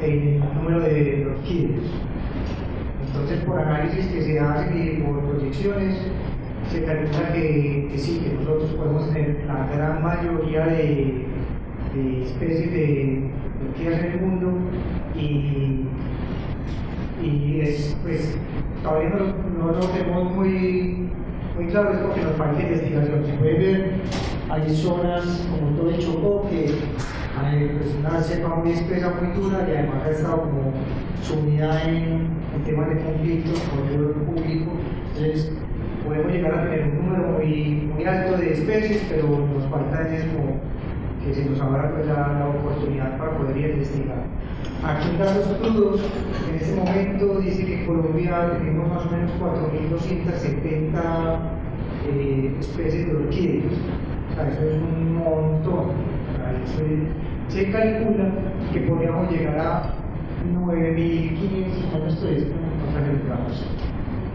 [0.02, 1.84] en el número de orquídeas.
[3.06, 5.96] Entonces, por análisis que se hacen y por proyecciones,
[6.70, 11.24] se calcula que, que sí, que nosotros podemos tener la gran mayoría de,
[11.94, 13.30] de especies de
[13.68, 14.58] orquídeas en el mundo
[15.14, 15.86] y,
[17.22, 18.36] y es, pues,
[18.82, 21.08] todavía no, no lo tenemos muy,
[21.56, 23.24] muy claro, es porque nos falta investigación.
[23.24, 23.92] Se puede ver,
[24.50, 26.66] hay zonas como todo el Chocó que
[27.38, 30.72] hay pues, una cepa muy espesa, muy dura y además ha estado como
[31.22, 34.70] sumida en, en temas de conflictos con el orden público.
[35.14, 35.52] Entonces,
[36.06, 40.24] podemos llegar a tener un número muy, muy alto de especies, pero nos falta es
[40.26, 40.60] como
[41.24, 44.18] que se nos abra pues, la, la oportunidad para poder investigar.
[44.84, 46.00] Aquí en datos crudos,
[46.48, 51.38] en este momento dice que en Colombia tenemos más o menos 4.270
[52.08, 53.72] eh, especies de orquídeas.
[54.30, 55.86] O sea, eso es un montón.
[55.90, 58.32] O sea, eso es- se calcula
[58.72, 59.82] que podríamos llegar a
[60.52, 63.66] 9.500, no estoy, es que no calculamos.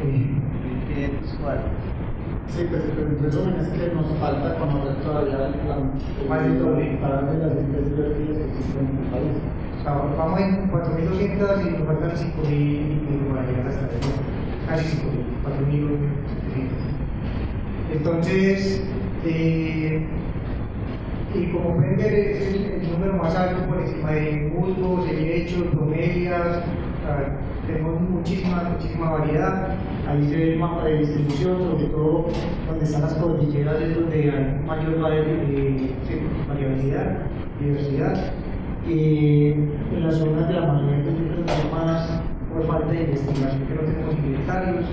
[0.01, 1.91] Eh, 1504.
[2.47, 5.91] Sí, pues pero en resumen es que nos falta conocer todavía el plan
[6.27, 9.35] para ver las especies de orquídeas que existen en el país.
[9.79, 13.89] O sea, vamos en 4.200 y nos faltan 5.000 y para llegar hasta el
[14.67, 16.91] casi 5.000, 4.700.
[17.93, 18.83] Entonces,
[19.23, 20.07] eh,
[21.33, 26.63] y como pueden ver, es el, número más alto por encima de musgos, helechos, bromelias,
[27.01, 29.75] sea, tenemos muchísima, muchísima variedad.
[30.07, 32.25] Ahí se ve el mapa de distribución, sobre todo
[32.67, 35.93] donde están las cordilleras, es donde hay mayor eh,
[36.47, 37.17] variabilidad,
[37.59, 38.33] diversidad.
[38.87, 42.21] Y en las zonas de la mayoría pues, yo creo que hay más
[42.51, 44.85] por falta de investigación que no tenemos inventarios.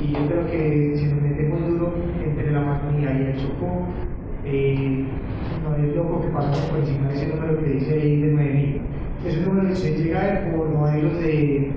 [0.00, 3.86] Y yo creo que si nos metemos duro entre la Amazonía y el Chocó,
[4.50, 5.04] eh,
[5.62, 8.78] no es loco que pasamos por encima de ese número que dice ahí de 9.000.
[9.26, 11.70] Ese número se llega por modelos de,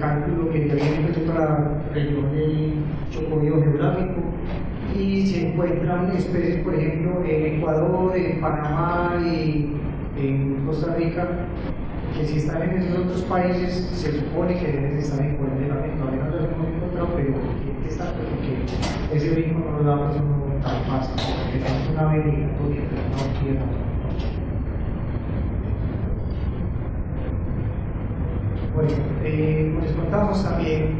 [0.00, 2.72] cálculo que ya vienen hechos para región del
[3.10, 4.22] Chocó geográfico.
[4.98, 9.72] Y se encuentran especies, por ejemplo, en Ecuador, en Panamá y
[10.16, 11.28] en Costa Rica,
[12.16, 15.68] que si están en esos otros países se supone que deben estar en Colombia
[15.98, 20.16] todavía no los hemos encontrado, pero tiene que estar porque ese brinco no lo damos
[20.64, 22.02] tan fácil, porque tenemos una
[22.56, 23.60] todo bien, pero no quiero.
[28.74, 28.90] Bueno,
[29.22, 30.98] eh, les contamos también,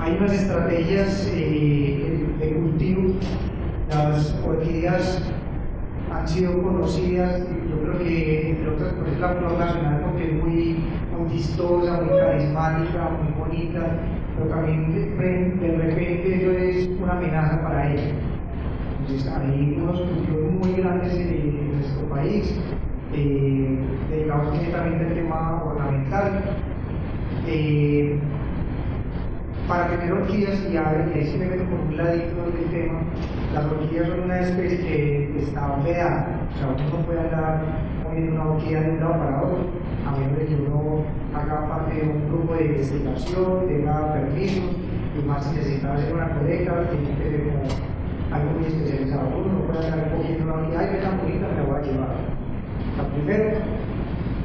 [0.00, 3.14] hay unas estrategias eh, de cultivo.
[3.88, 5.22] Las orquídeas
[6.10, 10.76] han sido conocidas, yo creo que entre otras por la flor nacional porque es muy,
[11.16, 13.80] muy vistosa, muy carismática, muy bonita,
[14.42, 14.92] pero también
[15.60, 18.12] de, repente eso es una amenaza para ella.
[19.00, 22.60] Entonces hay unos cultivos muy grandes en nuestro país,
[23.12, 23.78] eh,
[24.10, 26.40] dedicados directamente al tema ornamental.
[27.46, 28.18] Eh,
[29.68, 32.98] para tener orquídeas, y ahí sí me meto por un ladito del tema,
[33.54, 37.62] las orquídeas son una especie que está operada, o sea, uno no puede andar
[38.02, 39.58] moviendo una orquídea de un lado para otro,
[40.14, 41.04] a que uno
[41.34, 44.64] haga parte de un grupo de investigación, tenga permisos,
[45.18, 47.62] y más si necesita hacer una colecta, tiene que como
[48.34, 49.28] algo muy especializado.
[49.28, 52.16] Uno no puede andar cogiendo una ay, ve tan bonita, me la voy a llevar.
[52.96, 53.58] La primero,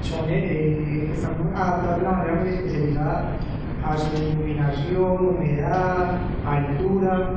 [0.01, 1.13] son, eh,
[1.55, 3.37] adaptadas de una manera muy especializada
[3.83, 7.31] a su iluminación, humedad, altura,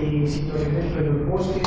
[0.00, 1.62] eh, situación dentro de los bosques.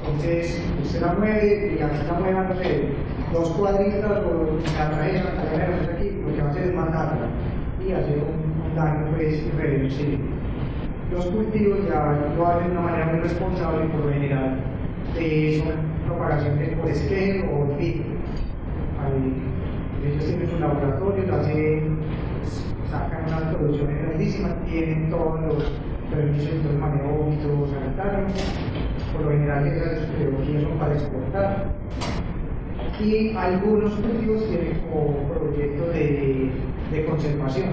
[0.00, 2.88] Entonces, usted la mueve y aquí la mueva, no sé,
[3.32, 7.26] dos cuadritas o la trae a la cadena aquí, lo que va a es matarla
[7.86, 10.18] y hacer un, un daño pues irreversible.
[11.10, 14.56] Los cultivos ya lo hacen de una manera muy responsable por lo general.
[15.18, 15.74] Eh, son
[16.06, 18.12] propagaciones por esquema o filtro.
[20.04, 21.98] Ellos tienen sus laboratorios, hacen
[22.90, 25.72] sacan unas producciones grandísimas, tienen todos los
[26.10, 27.30] permisos de manejo
[27.72, 28.26] sanitario,
[29.12, 31.66] por lo general esas tecnologías son para exportar.
[33.02, 36.50] Y algunos cultivos tienen como proyecto de,
[36.92, 37.70] de conservación.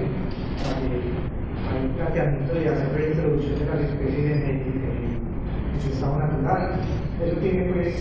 [1.70, 6.80] Hay un planteamiento de hacer reintroducción de las especies en, el, su estado natural.
[7.24, 7.96] Eso tiene pues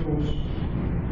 [0.00, 0.38] sus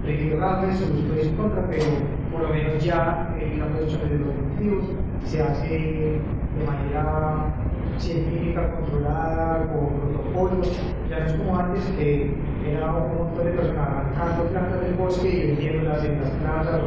[0.06, 1.84] riesgos, sus pros y contras, pero
[2.32, 4.84] por lo menos ya en la producción de los cultivos
[5.24, 7.54] se hace de manera
[7.98, 10.80] científica, controlada, con protocolos.
[11.10, 12.34] Ya no es como antes que
[12.66, 16.86] era un montón de personas arrancando plantas del bosque y vendiéndolas en las plazas o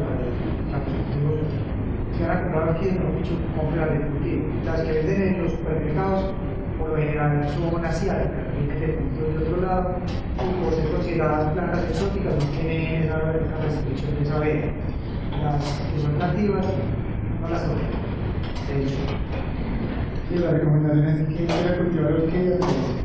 [0.85, 1.39] cultivos.
[2.17, 4.45] Se van a comprar aquí en un bicho compras de cultivo.
[4.65, 6.33] Las que venden en los supermercados
[6.77, 9.95] por lo general son asiáticas, vienen de cultivos de otro lado,
[10.35, 14.67] y por ser consideradas plantas exóticas no tienen esa, restricción de esa venta.
[15.43, 16.65] Las que son nativas
[17.41, 19.50] no las tocan.
[20.31, 23.03] Sí, la recomendación es que quiera cultivar orquídeas, pues,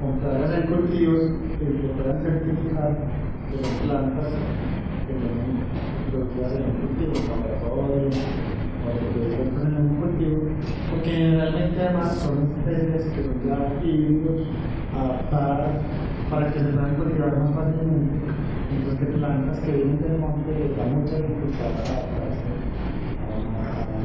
[0.00, 1.22] comprarlas en cultivos
[1.58, 2.96] que se puedan certificar
[3.52, 4.32] de las plantas
[5.06, 5.60] que tienen
[6.10, 8.16] lo que hacen en cultivos, laboratorios,
[8.80, 10.38] o que en un cultivo,
[10.88, 14.48] porque generalmente además son especies que son ya híbridos,
[14.94, 15.82] adaptadas
[16.30, 18.32] para que se puedan cultivar más fácilmente,
[18.70, 22.62] mientras que plantas que vienen del monte les da mucha dificultad adaptarse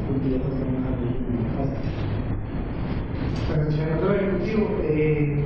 [0.08, 1.07] cultivo pues en un jardín muy fácil.
[4.30, 5.44] Cultivo, eh,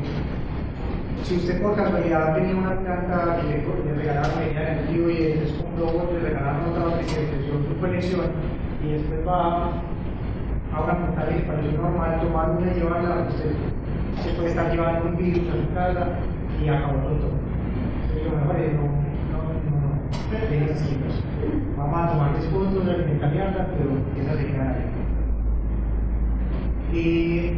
[1.23, 5.15] si usted por casualidad tenía una planta que le, le regalaron venía de cultivo y
[5.15, 8.25] después le regalaron otra que se su colección
[8.83, 9.71] y después va
[10.73, 13.51] a una montaña que pareció normal, tomar una y llevarla, usted
[14.23, 16.07] se puede estar llevando un virus a su casa
[16.63, 17.31] y acabó todo.
[18.25, 18.53] No, no,
[19.69, 20.01] no, no.
[21.77, 23.89] Vamos a tomar fotos, alimentarla, pero
[24.21, 25.00] esa se.
[26.93, 27.53] Y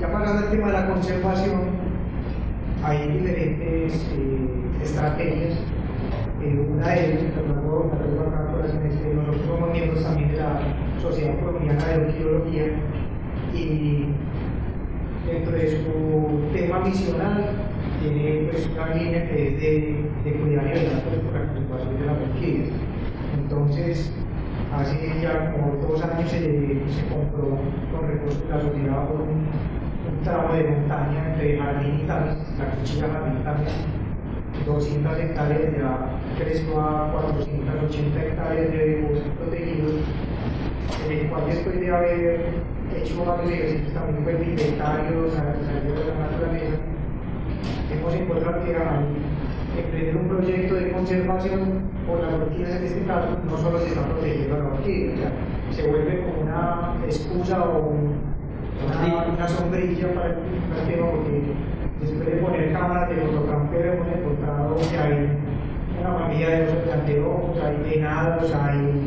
[0.00, 1.60] ya pasando al tema de la conservación,
[2.82, 5.58] hay diferentes eh, estrategias.
[6.42, 10.60] Eh, una de ellas, que luego que nosotros somos miembros también de la
[11.02, 12.66] Sociedad Colombiana de Arqueología
[13.54, 14.06] y
[15.26, 17.44] dentro de su tema misional
[18.00, 22.06] tiene pues, una línea que es de, de cuidar y velar por la conservación de
[22.06, 22.68] las orquídeas.
[23.38, 24.12] Entonces,
[24.74, 27.58] hace ya como dos años se, se compró
[27.92, 29.46] con recursos de la sociedad por un,
[30.24, 33.72] tramo de montaña entre Jardín y Tames, la cuchilla Jardín y Tames,
[34.66, 36.08] 200 hectáreas ya
[36.38, 39.92] creció a 480 hectáreas de bosques protegidos,
[41.04, 42.40] en el cual después de haber
[42.96, 46.76] hecho varios ejercicios también fue inventarios, salir de la naturaleza,
[47.92, 49.06] hemos encontrado que al
[49.78, 54.04] emprender un proyecto de conservación por las orquídeas en este caso, no solo se está
[54.06, 55.32] protegiendo la orquídea, o sea,
[55.72, 61.42] se vuelve como una excusa o una, una sombrilla para el, para el, tema, porque
[62.00, 65.28] después de poner cámaras de fotocampeo hemos encontrado que hay
[66.00, 69.06] una familia de los anteojos, hay venados, hay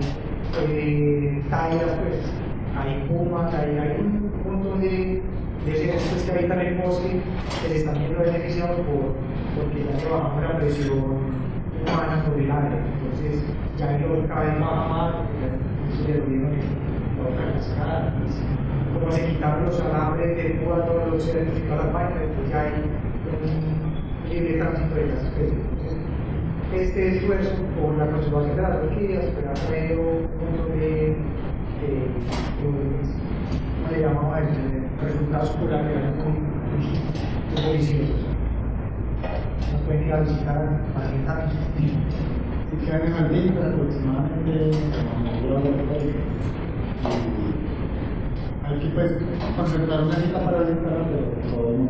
[0.67, 2.33] eh, tallas, pues,
[2.77, 5.21] hay pumas, hay, hay un montón de,
[5.65, 7.21] de seres que habitan el bosque
[7.61, 12.51] que se están viendo beneficiados por, porque ya que bajamos la presión humana sobre el
[12.51, 12.77] área.
[12.77, 13.43] Entonces,
[13.77, 15.49] ya río cada vez más, porque ya
[15.95, 18.13] se le la otra cascada.
[18.93, 22.61] Como se quitaron los alambres de púa, todos los certificados de la página, entonces ya
[22.61, 22.73] hay
[23.43, 25.69] un libre tránsito de las especies.
[26.73, 31.89] Este esfuerzo por la conservación de las orquídeas pues, ha traído un montón de, de,
[31.89, 32.05] de
[32.61, 34.37] ¿cómo le llamamos
[35.01, 36.49] resultados colaterales muy.
[37.55, 38.28] Nos
[39.89, 41.53] pueden ir a visitar a 100 años.
[42.69, 44.71] Si quedan en jardín, pues aproximadamente.
[48.65, 49.11] Hay que pues
[49.57, 51.89] concertar una cita para visitarla, pero podemos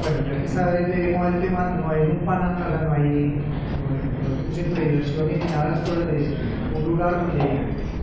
[0.00, 3.42] Bueno, ya que saben de el tema, no hay un panamá, no hay
[3.82, 6.28] no hay centro de diversión ni nada, solo es
[6.76, 7.48] un lugar donde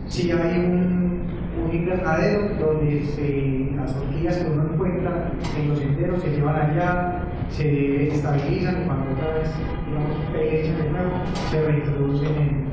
[0.08, 1.05] sí hay un,
[1.66, 8.08] un invernadero donde las orquídeas que uno encuentra en los senderos se llevan allá, se
[8.08, 9.50] estabilizan y cuando otra vez,
[9.86, 11.10] digamos, pegan de nuevo,
[11.50, 12.66] se reintroducen en,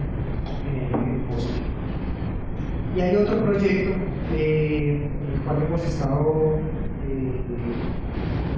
[0.94, 1.62] el bosque.
[2.96, 3.96] Y hay otro proyecto
[4.36, 6.60] eh, en el cual hemos estado
[7.08, 7.32] eh,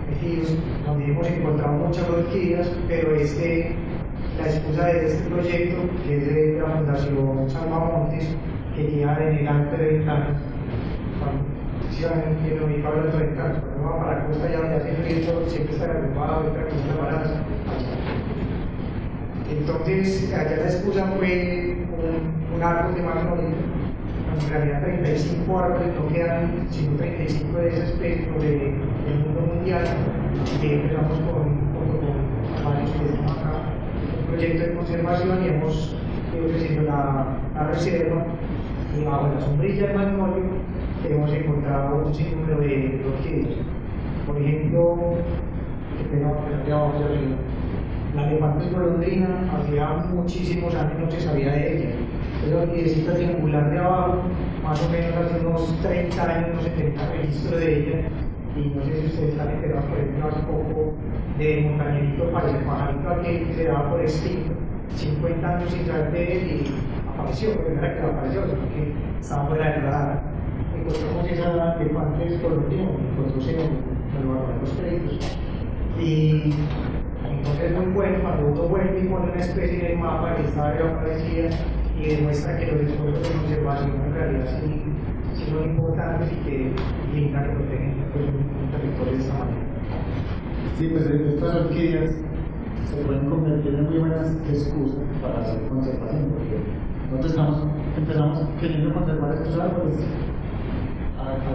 [0.09, 3.73] metidos, donde hemos encontrado muchas orquídeas, pero este,
[4.37, 8.35] la excusa de este proyecto, que es de la Fundación Salvamontes,
[8.75, 10.03] que lleva en el alto de
[12.03, 15.73] van en el ubicado de ventanas, cuando va para costa ya donde hace frío, siempre
[15.73, 17.43] está derrumbado, entra con una baraza.
[19.49, 23.49] Entonces, allá la excusa fue un, un árbol de magnolia
[24.35, 29.83] en realidad 35 árboles, no quedan sino 35 de esas especies sobre el mundo mundial,
[30.59, 33.51] que empezamos con, con que estamos acá,
[34.19, 35.95] un proyecto de conservación y hemos
[36.35, 38.25] ido creciendo la, la reserva
[38.99, 40.43] y bajo la sombrilla del magnolio
[41.09, 43.59] hemos encontrado un sinnúmero de, de orquídeas.
[44.25, 45.15] Por ejemplo,
[47.05, 47.35] arriba.
[48.15, 51.89] La elefantes golondrina, hacía muchísimos años no se sabía de ella.
[52.45, 54.21] Esa orquídecita triangular de abajo,
[54.63, 58.07] más o menos hace unos 30 años no se tenía registro de ella.
[58.55, 60.93] Y no sé si ustedes están enterados, por ejemplo, hace poco
[61.37, 64.53] de montañerito parece pajarito aquel que se daba por extinto,
[64.95, 69.71] 50 años sin saber de él y apareció, era que apareció, sino que estaba fuera
[69.71, 70.23] del radar.
[70.75, 73.41] Encontramos esa elefantes golondrina, encontró
[74.21, 75.37] en los créditos.
[75.99, 76.53] Y
[77.23, 80.73] entonces es muy bueno cuando uno vuelve y pone una especie de mapa que está
[80.73, 81.49] reaparecida
[81.97, 84.83] y demuestra que los esfuerzos de conservación en realidad sí,
[85.33, 86.71] sí son importantes y que
[87.11, 89.65] brindan y protegen pues, un territorio de esta manera.
[90.77, 92.11] Sí, pues estas orquídeas
[92.85, 97.57] se pueden convertir en muy buenas excusas para hacer conservación, porque nosotros estamos,
[97.97, 99.97] empezamos queriendo conservar estos árboles,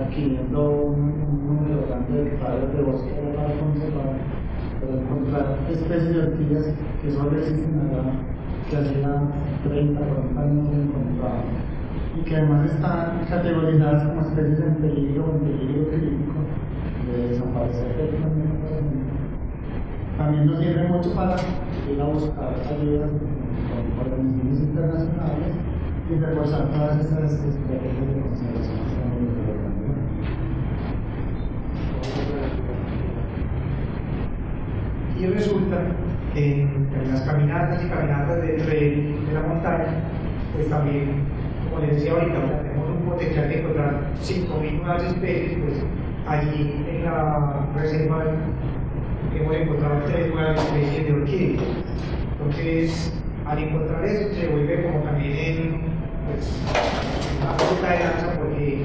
[0.02, 4.40] adquiriendo un, un número grande de hectáreas de bosque para conservar
[4.80, 6.66] pero encontrar especies de orquídeas
[7.02, 8.02] que solo existen acá,
[8.68, 9.22] que hacía
[9.68, 11.44] 30, 40 años no encontraban,
[12.16, 16.40] y que además están categorizadas como especies en peligro en peligro crítico
[17.06, 18.10] de desaparecer.
[20.16, 21.36] También nos sirve mucho para
[21.90, 23.10] ir a buscar ayudas
[23.68, 25.52] con organismos internacionales
[26.10, 29.70] y reforzar todas estas estrategias de conservación que estamos desarrollando.
[35.18, 35.76] Y resulta
[36.34, 40.02] que en, las caminatas y caminatas de, de, la montaña,
[40.54, 41.24] pues también,
[41.64, 45.84] como les decía ahorita, tenemos un potencial de encontrar 5.000 nuevas especies, pues
[46.26, 48.24] allí en la reserva
[49.34, 51.64] hemos encontrado tres nuevas especies de orquídeas.
[52.32, 53.19] Entonces,
[53.50, 55.80] al encontrar eso, se vuelve como también en
[56.26, 56.56] pues,
[57.42, 58.84] una punta de lanza, porque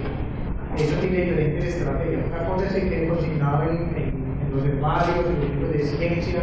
[0.77, 2.21] eso tiene diferentes estrategias.
[2.27, 5.83] Una cosa es el que es consignado en, en los herbarios, en los libros de
[5.83, 6.39] ciencia,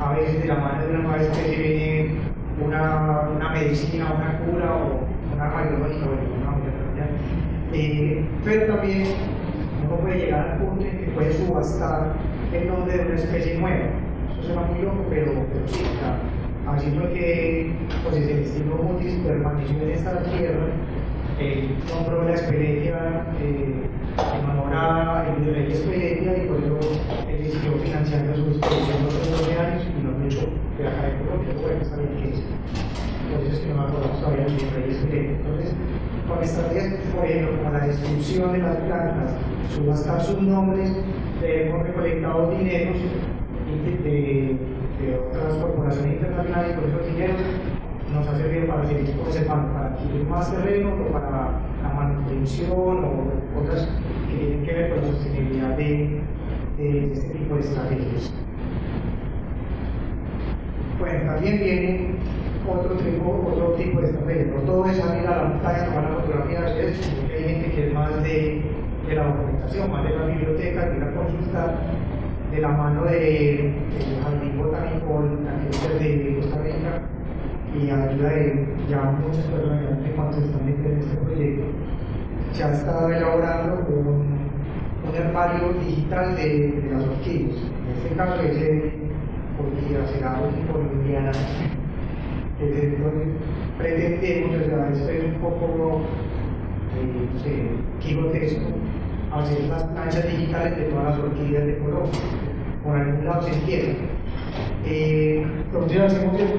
[0.00, 2.10] a veces de la mano de una nueva especie viene
[2.64, 6.72] una, una medicina, una cura o una radiológica o una unidad
[7.74, 9.08] eh, Pero también
[9.84, 12.14] uno puede llegar al punto en que puede subastar
[12.54, 13.90] el nombre de una especie nueva.
[14.30, 16.37] Eso suena muy loco, pero, pero sí, o
[16.76, 17.72] fue que
[18.04, 20.68] pues, el mutis permaneció en esta tierra
[21.90, 23.88] compró la experiencia eh,
[24.18, 26.78] en la experiencia y por eso
[27.28, 30.40] él decidió financiando su exposición los 12 años y lo mucho
[30.76, 32.42] de acá de Colombia, bueno, está bien que es.
[33.30, 35.36] Por eso es que no me acuerdo todavía de rey experiencia.
[35.36, 35.74] Entonces,
[36.26, 39.30] con estrategias, por ejemplo, como la descripción de las plantas,
[39.74, 40.90] subastar sus nombres,
[41.42, 42.96] hemos recolectado dineros
[43.84, 44.58] de, de,
[45.00, 47.36] de otras corporaciones internacionales, por esos dineros
[48.12, 53.60] nos ha servido para seguir conservando, para adquirir más terreno o para la manutención o
[53.60, 53.88] cosas
[54.30, 56.20] que tienen que ver con la sostenibilidad de,
[56.78, 58.32] de este tipo de estrategias.
[60.98, 62.14] Bueno, también viene
[62.68, 64.46] otro tipo, otro tipo de estrategia.
[64.54, 67.94] No todo es salir a la montaña, tomar la fotografía, que hay gente que es
[67.94, 68.62] más de,
[69.06, 71.78] de la documentación, más de la biblioteca, de ir a consultar
[72.50, 73.72] de la mano de,
[74.22, 75.24] Jardín Botánico
[76.00, 77.02] de Costa Rica
[77.74, 81.64] y ayuda de ya muchas personas que cuando están en este proyecto.
[82.52, 84.48] Se ha estado elaborando un,
[85.06, 86.48] un herbario digital de,
[86.82, 87.56] de, las orquídeas.
[87.56, 88.92] En este caso es el
[89.58, 90.40] orquídea será
[90.72, 91.32] colombiana.
[92.60, 92.94] Entonces
[93.76, 96.00] pretendemos, o sea, esto es un poco,
[96.96, 97.68] eh, no sé,
[98.00, 98.66] quijotesco,
[99.32, 102.20] hacer las planchas digitales de todas las orquídeas de Colombia.
[102.84, 103.96] Por algún lado se.
[104.84, 106.54] Eh, entonces hacemos eso,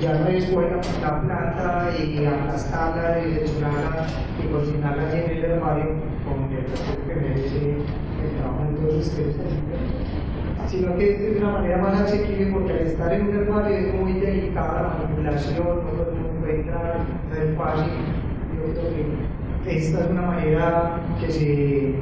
[0.00, 4.06] ya no es buena la planta y aplastarla y seleccionarla
[4.42, 6.10] y cocinarla en el herbario
[6.66, 9.36] respeto que merece el trabajo de todos ustedes
[10.66, 13.94] sino que es de una manera más asequible porque al estar en un herbario es
[13.94, 16.94] muy delicada la manipulación, no todo el mundo entra,
[17.28, 17.90] no fácil.
[18.54, 19.29] Yo creo que
[19.66, 21.94] esta es una manera que se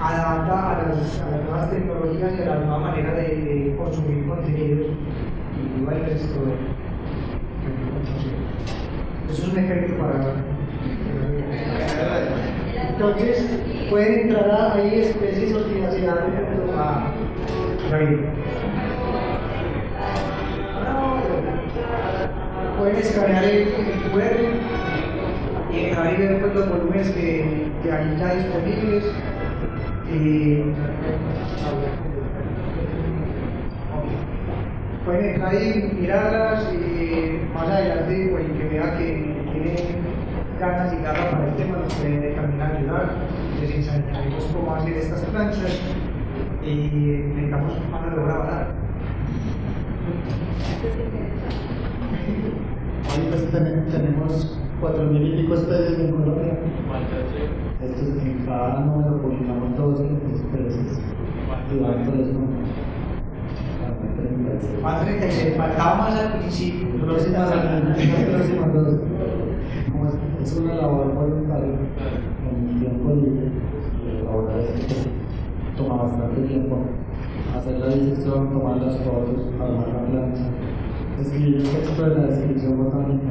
[0.00, 4.88] adapta a las, a las nuevas tecnologías y a la nueva manera de, consumir contenidos.
[5.56, 6.54] Y resto de
[9.30, 10.34] eso es un ejemplo para
[12.90, 15.96] entonces pueden entrar ahí especies orquídeas a
[22.78, 24.10] pueden escanear el, el
[25.74, 29.04] y dejar ahí ver pues, los volúmenes que, que hay ya disponibles.
[30.12, 30.62] Y,
[35.04, 39.04] pueden entrar ahí, mirarlas y más adelante pues, que vea que
[39.52, 39.76] tienen
[40.58, 43.14] ganas y garra para el tema, nos puede también ayudar.
[43.60, 45.80] Les enseñaremos cómo hacer estas planchas
[46.62, 48.74] y necesitamos mano de obra barata.
[53.10, 56.58] Ahorita tenemos cuatro mil y pico especies en Colombia.
[57.82, 61.00] Estos en cada número publicamos dos especies.
[61.72, 62.68] Durante los números.
[64.82, 66.88] Más 36, faltaba más al principio.
[67.00, 69.00] Próximas próximas dos.
[69.90, 71.78] Como es, es una labor voluntaria,
[72.50, 73.52] en tiempo libre,
[74.20, 75.08] elaborar esto
[75.78, 76.76] toma bastante tiempo.
[77.56, 80.44] Hacer la disección, tomar las fotos, armar la plancha,
[81.20, 83.28] escribir el texto de la descripción botánica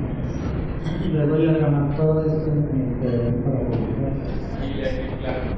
[1.03, 4.13] y luego diagramar todo esto en el PDF para publicar.
[4.63, 5.53] ¿Y la ejemplares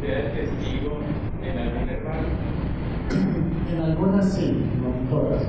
[0.00, 0.98] queda testigo
[1.42, 2.28] en algún herbario?
[3.72, 5.42] En algunas sí, no en todas.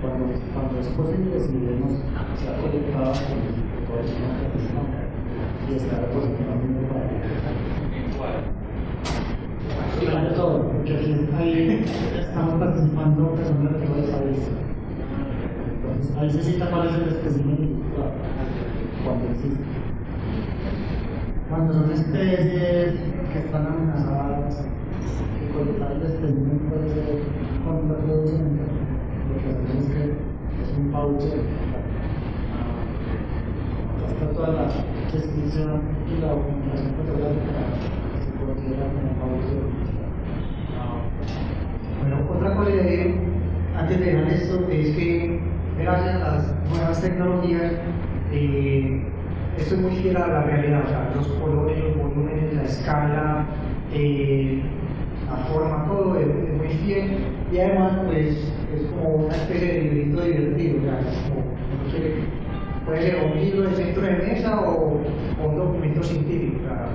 [0.00, 1.92] Cuando, cuando es posible, si vemos
[2.36, 3.54] se ha conectado con el
[3.86, 4.42] protocolo
[5.68, 7.04] y está positivamente para
[7.94, 8.52] ¿En cuál?
[10.00, 11.84] Claro, todo, porque aquí ahí
[12.18, 14.50] estamos participando personas de todo el país.
[15.74, 17.71] Entonces, ahí se cita cuál es el espécimen
[19.04, 19.64] cuando existe.
[21.48, 22.94] Cuando son especies
[23.32, 24.64] que están amenazadas,
[25.38, 27.18] que colocar el espécimen puede ser
[27.64, 28.62] contraproducente,
[29.28, 30.02] lo que hacemos es que
[30.62, 31.32] es un pauche.
[34.08, 34.64] Está toda la
[35.12, 37.60] descripción y la documentación fotográfica
[38.12, 39.56] que se considera como pauche.
[42.00, 43.32] Bueno, otra cosa que
[43.76, 47.72] antes de dejar esto, es que gracias a las nuevas tecnologías,
[48.32, 49.02] eh,
[49.56, 53.46] esto es muy fiel a la realidad, o sea, los colores, los volúmenes, la escala,
[53.92, 54.62] eh,
[55.28, 57.18] la forma, todo es, es, muy fiel.
[57.52, 58.28] Y además pues
[58.74, 60.98] es como una especie de librito divertido, o sea,
[61.28, 61.52] como,
[62.86, 65.00] puede ser un libro de centro de mesa o,
[65.42, 66.86] o un documento científico, o sea,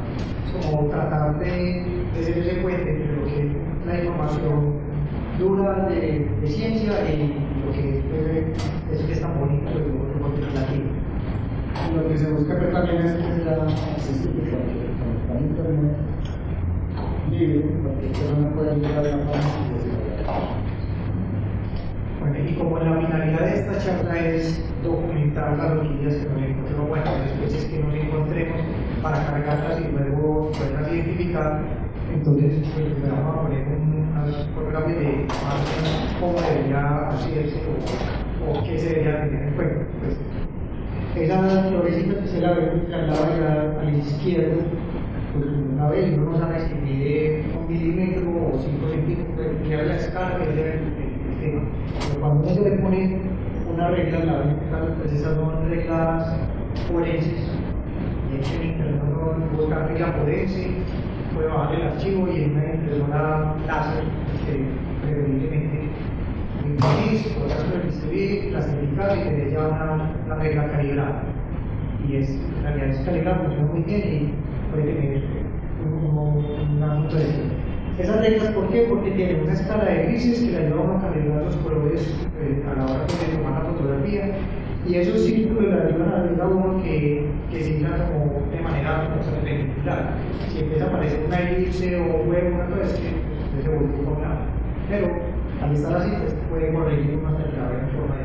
[0.59, 3.51] es como tratar de, de ser ese puente entre lo que
[3.85, 4.73] la información
[5.39, 7.46] dura de, de, ciencia y
[8.17, 8.53] lo que
[8.93, 10.85] es, que es tan bonito y lo que contemplativo.
[11.95, 14.51] Lo que se busca pero también es que sea accesible
[15.27, 15.97] para internet
[17.29, 19.17] libre, porque persona puede llegar a la
[22.19, 26.89] Bueno, y como la finalidad de esta charla es documentar las orquídeas que nos encontremos,
[26.89, 28.61] bueno, las especies que nos encontremos
[29.01, 31.61] para cargarlas y luego poderlas identificar,
[32.17, 35.27] entonces pues, vamos a poner unas fotografías de
[36.19, 39.85] cómo debería hacerse o, o qué se debería tener en cuenta.
[39.99, 40.17] Pues,
[41.15, 44.55] esa florecita que se la ve que ya a la izquierda,
[45.33, 49.83] pues una vez uno no sabe si mide un milímetro o cinco centímetros, pues ya
[49.83, 51.61] la escala que es el, tema.
[52.07, 53.21] Pero cuando uno se le pone
[53.73, 56.35] una regla, la pues esas son reglas
[56.87, 57.49] forenses.
[58.31, 60.67] Y en el internet uno busca regla forense,
[61.45, 64.03] bajar el archivo y una impresora láser
[64.45, 64.65] que
[65.01, 65.89] preferiblemente
[66.65, 71.23] en país, podrás distribuir, clasificar y tener ya una, una regla calibrada.
[72.07, 75.23] Y es, en realidad es calibrada, funciona muy bien y puede tener
[75.85, 77.67] un, un, un asunto de.
[77.99, 78.85] Esas reglas, ¿por qué?
[78.87, 82.77] Porque tienen una escala de grises que le ayuda a calibrar los colores eh, a
[82.77, 84.35] la hora de tomar la fotografía.
[84.87, 89.09] Y esos círculos le ayudan a ver a uno que, que sigan como de manera
[89.09, 89.23] como
[90.49, 93.85] Si empieza a aparecer una elipse o un huevo, una cosa, es que se vuelve
[93.85, 94.17] un.
[94.89, 95.07] Pero
[95.61, 98.23] al estar así, pues puede corregir la vea en forma de,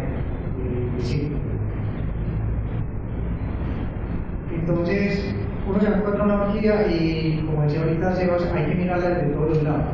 [1.02, 1.42] de.
[4.54, 5.34] Entonces,
[5.68, 9.48] uno se encuentra una orquídea y, como decía ahorita Sebas, hay que mirarla desde todos
[9.50, 9.84] los lados.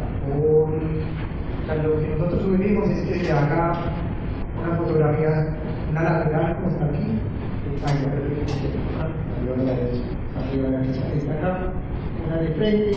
[1.68, 3.74] Lo que nosotros sugerimos es que se haga
[4.62, 5.54] una fotografía,
[5.90, 7.20] una lateral como está aquí,
[7.86, 7.96] ahí
[9.54, 10.17] ya
[10.66, 11.72] acá,
[12.26, 12.92] una de frente,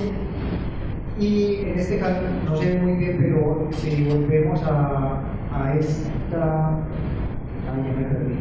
[1.20, 5.22] y en este caso no se ve muy bien, pero si volvemos a,
[5.54, 8.36] a esta, ahí ya me perdí,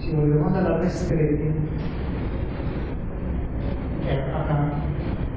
[0.00, 1.50] si volvemos a la restrete,
[4.34, 4.70] acá,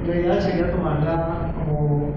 [0.07, 2.11] la idea sería tomarla como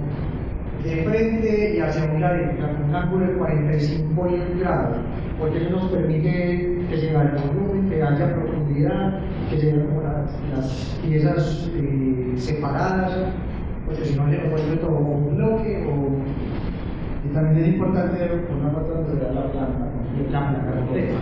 [0.85, 4.29] de frente y hacia un lado, con un ángulo de 45
[4.59, 4.97] grados,
[5.41, 10.03] porque eso nos permite que se el volumen, que haya profundidad, que se vean como
[10.03, 13.13] las, las piezas eh, separadas,
[13.87, 16.21] porque si no nos vuelve todo un bloque o
[17.25, 18.19] Y también es importante
[18.55, 19.89] una foto donde vea la planta.
[20.31, 21.19] la planta completa.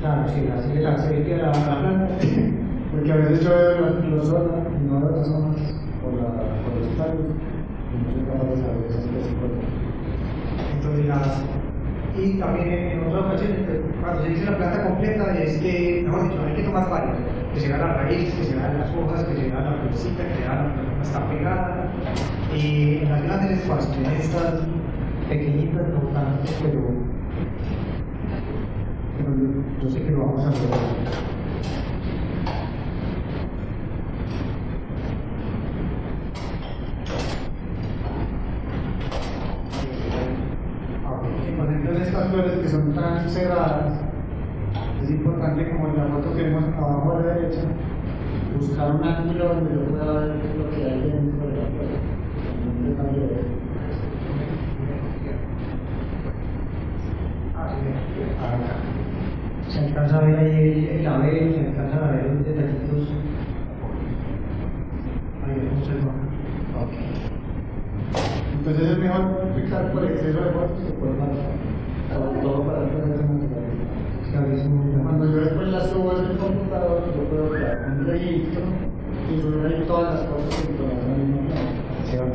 [0.00, 2.08] Claro, sí, así la se que la, la planta.
[2.90, 5.56] Porque a veces yo veo los, y no veo las zonas
[6.02, 6.30] por, la,
[6.62, 9.64] por los tallos y no soy capaz de saber esas cosas.
[10.76, 11.42] Entonces, las,
[12.16, 13.58] y también en, otras ocasiones,
[14.00, 17.16] cuando se dice la planta completa, es que, mejor dicho, hay que tomar varias.
[17.52, 20.28] Que se vea la raíz, que se vean las hojas, que se vea la florecita,
[20.28, 21.92] que se planta está pegada.
[22.54, 24.60] Y en las grandes es fácil, en estas
[25.28, 26.82] pequeñitas no tanto, pero,
[29.18, 31.33] pero yo sé que lo vamos a lograr.
[41.94, 43.92] En estas flores que son tan cerradas,
[45.02, 47.60] es importante, como en la foto que vemos abajo a la derecha,
[48.58, 51.86] buscar un ángulo donde yo pueda ver lo que hay dentro de la flor.
[52.84, 53.34] De-
[57.56, 57.68] Ah,
[58.54, 58.74] acá.
[59.70, 63.08] Se alcanza a ver ahí el labelo, se alcanza a ver los detallitos.
[65.46, 66.88] Ahí vemos el bajo.
[68.58, 69.22] Entonces es mejor
[69.56, 71.63] fijar por exceso de fotos que por nada.
[72.14, 73.74] Sobre todo para ese material.
[74.30, 75.02] Clarísimo.
[75.02, 78.62] Cuando yo después las subo en el computador, yo puedo crear un registro
[79.30, 81.74] y subir ahí todas las cosas que todas al mismo tiempo.
[82.10, 82.26] Se va.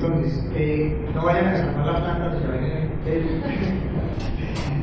[0.00, 2.78] Entonces, eh, no vayan a desarmar la planta, que se vayan a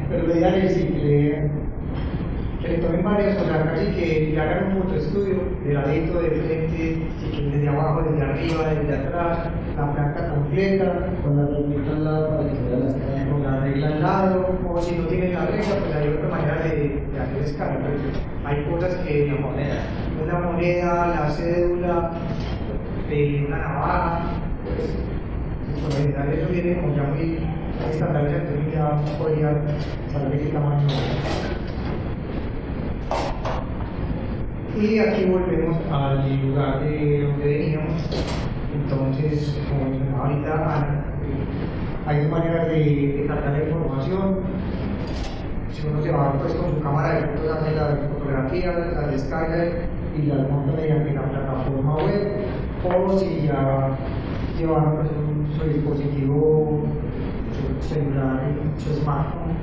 [0.10, 1.52] Pero la idea es sí, que le,
[2.62, 6.30] que le tomen varias, o sea, casi que le hagan un fotoestudio de ladito, de
[6.32, 9.38] frente, si quieren desde abajo, desde arriba, desde atrás,
[9.78, 13.30] la planta completa, Con la reglita al lado para que se vea la escala.
[13.30, 16.64] con la regla al lado, o si no tienen la regla, pues hay otra manera
[16.64, 17.74] de, de hacer escala.
[17.74, 17.75] Pero
[18.46, 19.84] hay cosas que moneda,
[20.24, 22.12] una moneda, la cédula,
[23.10, 24.22] eh, una navaja,
[24.64, 27.40] pues, por general eso viene como ya muy
[27.92, 29.50] estandarizado, entonces ya podría
[30.12, 30.88] saber qué tamaño.
[34.80, 38.04] Y aquí volvemos al lugar de donde veníamos.
[38.74, 39.58] Entonces,
[40.18, 41.06] ahorita
[42.06, 42.84] hay dos maneras de,
[43.18, 44.55] de cargar la información.
[45.76, 49.66] Si uno se va pues, con su cámara de fotos, hace las fotografías, las descarga
[50.18, 52.46] y las monta mediante la plataforma web,
[52.86, 53.90] o si ya
[54.58, 56.84] pues, un, su dispositivo
[57.52, 58.42] su celular,
[58.78, 59.58] su smartphone,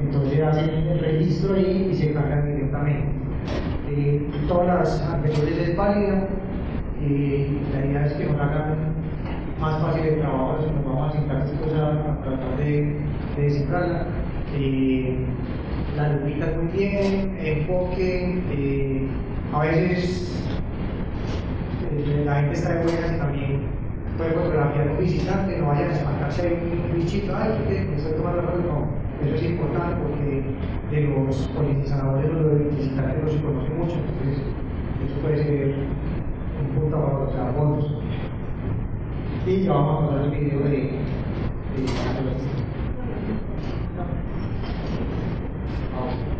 [0.00, 3.12] entonces hacen el registro ahí y se cargan directamente.
[3.90, 6.26] Eh, todas las anteriores es válida.
[7.02, 8.94] Eh, la idea es que nos hagan
[9.60, 12.96] más fácil de trabajo nos vamos a sentar a tratar de,
[13.36, 14.06] de descifrarla.
[14.54, 15.16] Eh,
[15.96, 19.06] la lupita muy bien, enfoque, eh,
[19.52, 20.46] a veces
[21.90, 23.60] eh, la gente está de buenas y también
[24.16, 28.42] puede fotografiar un visitante, no vayan a espantarse un bichito, ay, que me estoy tomando
[28.42, 28.88] la no,
[29.24, 30.42] eso es importante porque
[30.90, 34.44] de los polinizadores los visitantes no se conoce mucho, entonces
[35.06, 35.74] eso puede ser
[36.60, 38.04] un punto a favor, o sea, fotos.
[39.46, 42.52] Y ya vamos a pasar el video de, de la turista.
[43.96, 44.02] Ya,
[45.90, 46.32] ahora, así.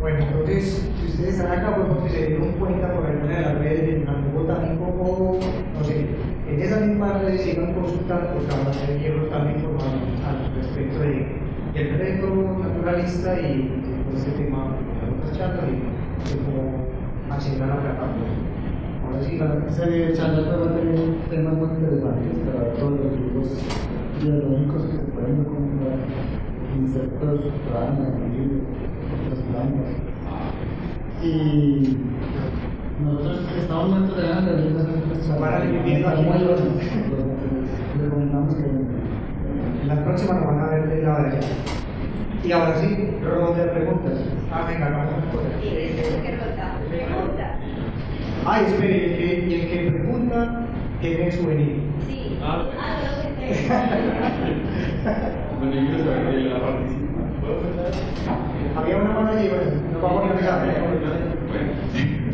[0.00, 3.58] Bueno, entonces, si ustedes están acá, pues porque se dieron cuenta por alguna de las
[3.58, 5.38] redes del Jardín Botánico o,
[5.78, 6.06] no sé,
[6.48, 11.26] en esas mismas redes sigan consultando, porque ahora se dieron tanta información al respecto de,
[11.74, 16.88] del reto naturalista y de todo este tema de otras charlas y de cómo
[17.30, 18.42] acceder a la plataforma.
[19.38, 19.46] La
[19.86, 23.48] de charlas va a tener temas muy interesantes para todos los grupos
[24.22, 25.98] biológicos que se pueden documentar,
[26.78, 27.40] insectos,
[27.72, 28.62] ranas, anfibios,
[29.16, 29.90] otras plantas.
[31.22, 31.96] Y
[33.04, 35.40] nosotros estamos muy tolerantes de charlas.
[35.40, 36.60] Para aquí en los- los-
[38.02, 38.62] recomendamos que
[39.82, 41.40] En la próxima nos van a ver de allá.
[42.44, 44.18] Y ahora sí, ronda de preguntas.
[44.52, 45.52] Ah, venga, vamos a poner.
[45.64, 47.58] Y dice que rota, pregunta.
[48.44, 50.66] Ah, espere, y el que, y el que pregunta
[51.00, 51.76] tiene el souvenir.
[52.08, 52.36] Sí.
[52.42, 52.98] Ah, Ah,
[53.38, 53.54] que
[55.60, 57.26] Bueno, yo quiero saber de la participación.
[57.40, 57.92] ¿Puedo empezar?
[58.76, 60.58] Había una mano allí, bueno, nos vamos a organizar.
[61.48, 61.70] Bueno,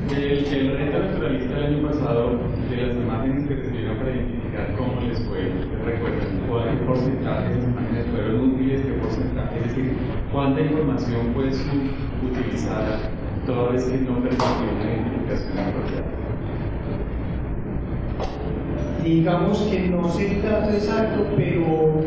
[0.17, 2.23] el, el reto naturalista del año pasado,
[2.71, 5.41] de las imágenes que recibieron para identificar cómo les fue,
[5.85, 9.89] recuerdan cuál porcentaje de esas imágenes fueron útiles, qué porcentaje, es decir,
[10.33, 11.51] cuánta información fue
[12.25, 12.97] utilizada
[13.49, 14.45] toda vez que no permitió
[14.77, 16.05] una identificación apropiada.
[19.03, 22.03] Digamos que no sé el dato exacto, pero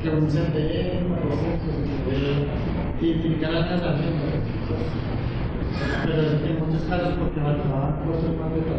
[0.02, 2.32] que uno se entere en procesos, que puede
[3.02, 4.22] identificar a las naciones.
[6.06, 8.73] Pero en muchos casos, porque faltaban cosas más detalladas,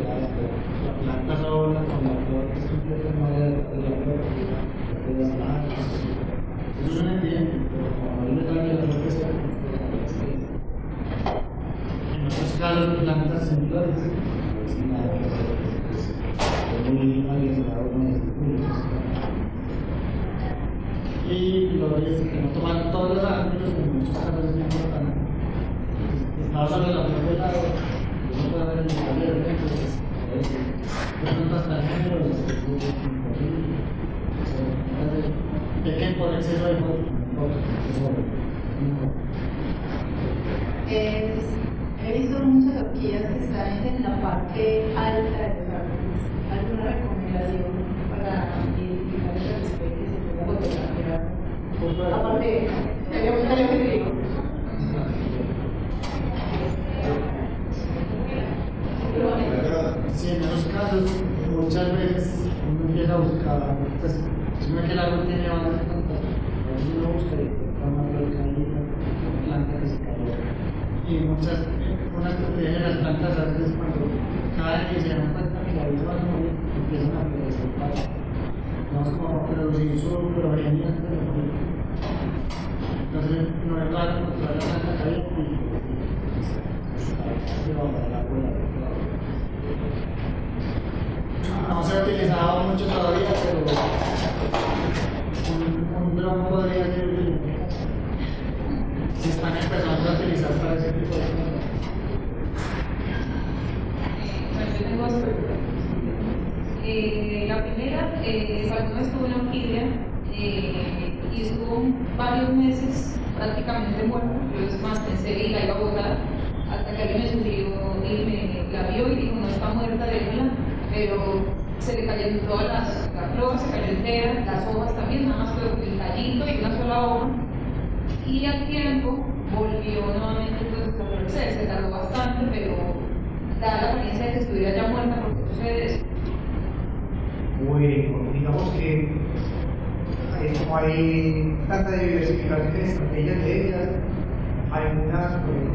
[23.55, 23.75] todos
[26.55, 27.34] los ángulos, en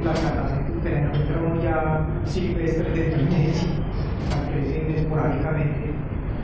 [0.03, 0.19] las
[0.51, 3.67] que encuentran ya silvestres de Trinesi,
[4.51, 5.91] crecen esporádicamente,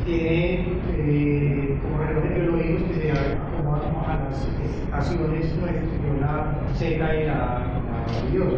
[0.05, 7.25] tiene eh, como relojes biológicos que se acomodan a las estaciones nuestras, la seca y
[7.25, 8.57] la, la lluviosa.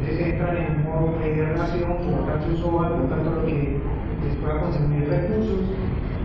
[0.00, 3.78] Entonces entran en un modo de relación, botan sus hojas, botan todo lo que
[4.24, 5.60] les pueda consumir recursos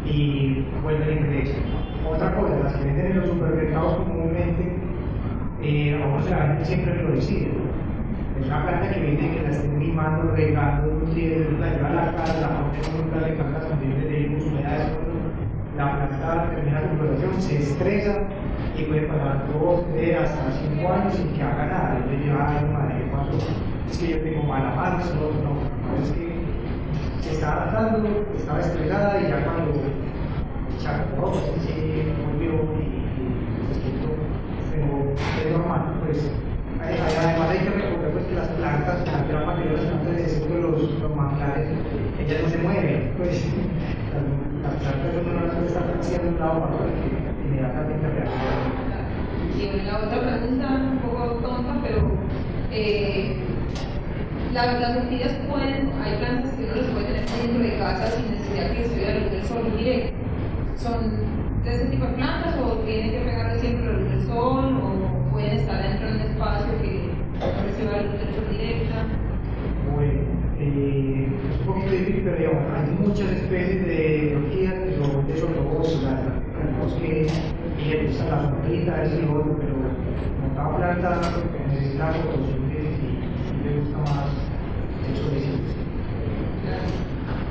[0.05, 1.63] y vuelven y crecen.
[2.09, 4.75] Otra cosa, las que venden en los supermercados comúnmente,
[5.61, 7.47] eh, a la venden siempre florecida.
[8.41, 12.15] Es una planta que viene que la estén mimando, regando, nutriendo, la lleva a la
[12.15, 14.87] casa, la un plan de cargas condiciones de luz, humedades,
[15.77, 18.23] la planta termina su floración, se estresa
[18.75, 21.97] y puede pasar dos, tres, hasta cinco años sin que haga nada.
[21.97, 23.91] Entonces yo, ay, madre, ¿qué?
[23.91, 26.41] Es que yo tengo mala mano, no, no, es que
[27.21, 29.73] se estaba adaptando, estaba estresada y ya cuando
[30.79, 33.05] se acomodó, pues sí, volvió y,
[33.69, 34.01] y
[34.73, 36.31] pero es normal, pues
[36.81, 38.00] además hay que recordar pues, las
[38.61, 41.67] plantas, la gran mayoría de las plantas de los, los manglares,
[42.19, 43.45] ellas no se mueven, pues
[44.13, 44.23] las,
[44.61, 49.01] las plantas son una que están haciendo un lado para otro que inmediatamente reaccionan.
[49.57, 52.11] Y la otra pregunta, un poco tonta, pero
[52.71, 53.35] eh,
[54.53, 58.31] la, las orquídeas pueden, hay plantas que uno las puede tener dentro de casa sin
[58.31, 60.17] necesidad que estuviera la luz del sol directo.
[60.77, 64.80] ¿Son de ese tipo de plantas o tienen que pegarle siempre la luz del sol
[70.77, 75.33] eh, es un poquito difícil, pero digamos, hay muchas especies de orquídeas que son de
[75.33, 77.27] esos lobos, el bosque,
[77.77, 79.73] le gusta la sombrita, y otro, pero
[80.55, 81.21] como cada planta
[81.69, 84.29] necesita fotosíntesis y, le gusta más
[85.07, 85.71] el solecito.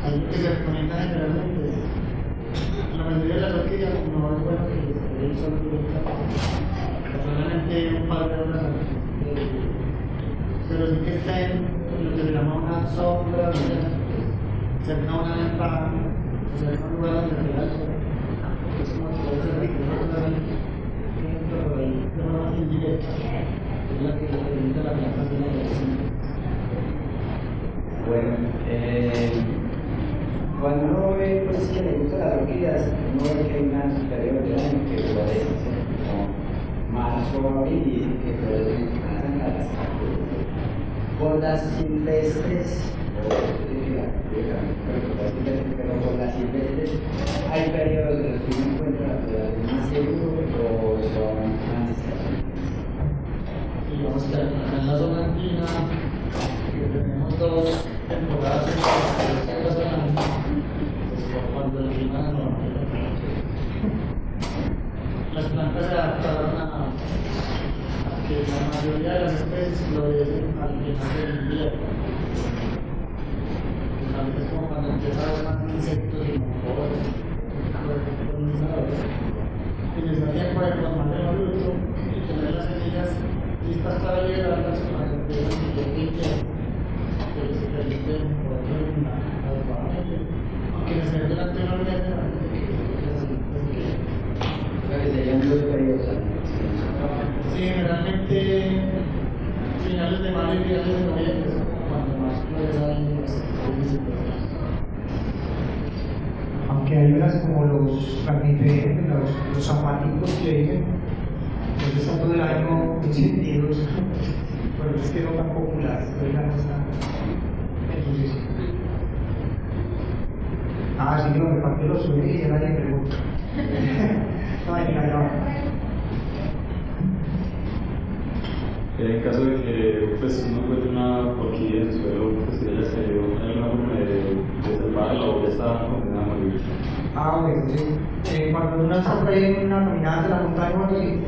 [0.05, 1.61] Algo que se recomienda generalmente
[2.97, 6.35] la mayoría de las orquídeas no es bueno que les dé el sol directamente,
[7.25, 8.63] solamente un par de horas.
[10.69, 13.51] Pero sí que estén que una sombra.
[13.51, 15.23] Es que ¿no?
[23.91, 24.93] Es la que la la.
[28.07, 28.35] Bueno,
[28.69, 29.31] eh,
[30.61, 32.83] cuando uno ve pues, que le gustan las orquídeas,
[33.13, 35.93] uno ve que hay una superior de año que florece, ¿cierto?
[36.07, 36.25] como
[36.93, 39.69] marzo, abril, que florecen a las
[41.21, 42.79] Por las silvestres,
[47.53, 49.30] hay periodos de los que uno encuentra la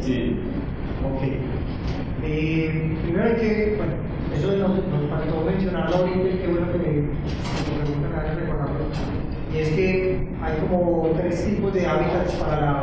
[0.02, 0.36] Sí,
[1.04, 1.22] Ok.
[2.24, 3.92] Eh, primero hay que, bueno,
[4.34, 8.84] eso nos, nos faltó mencionarlo ahorita y qué bueno que me, preguntan a recordarlo.
[9.54, 12.82] Y es que hay como tres tipos de hábitats para la,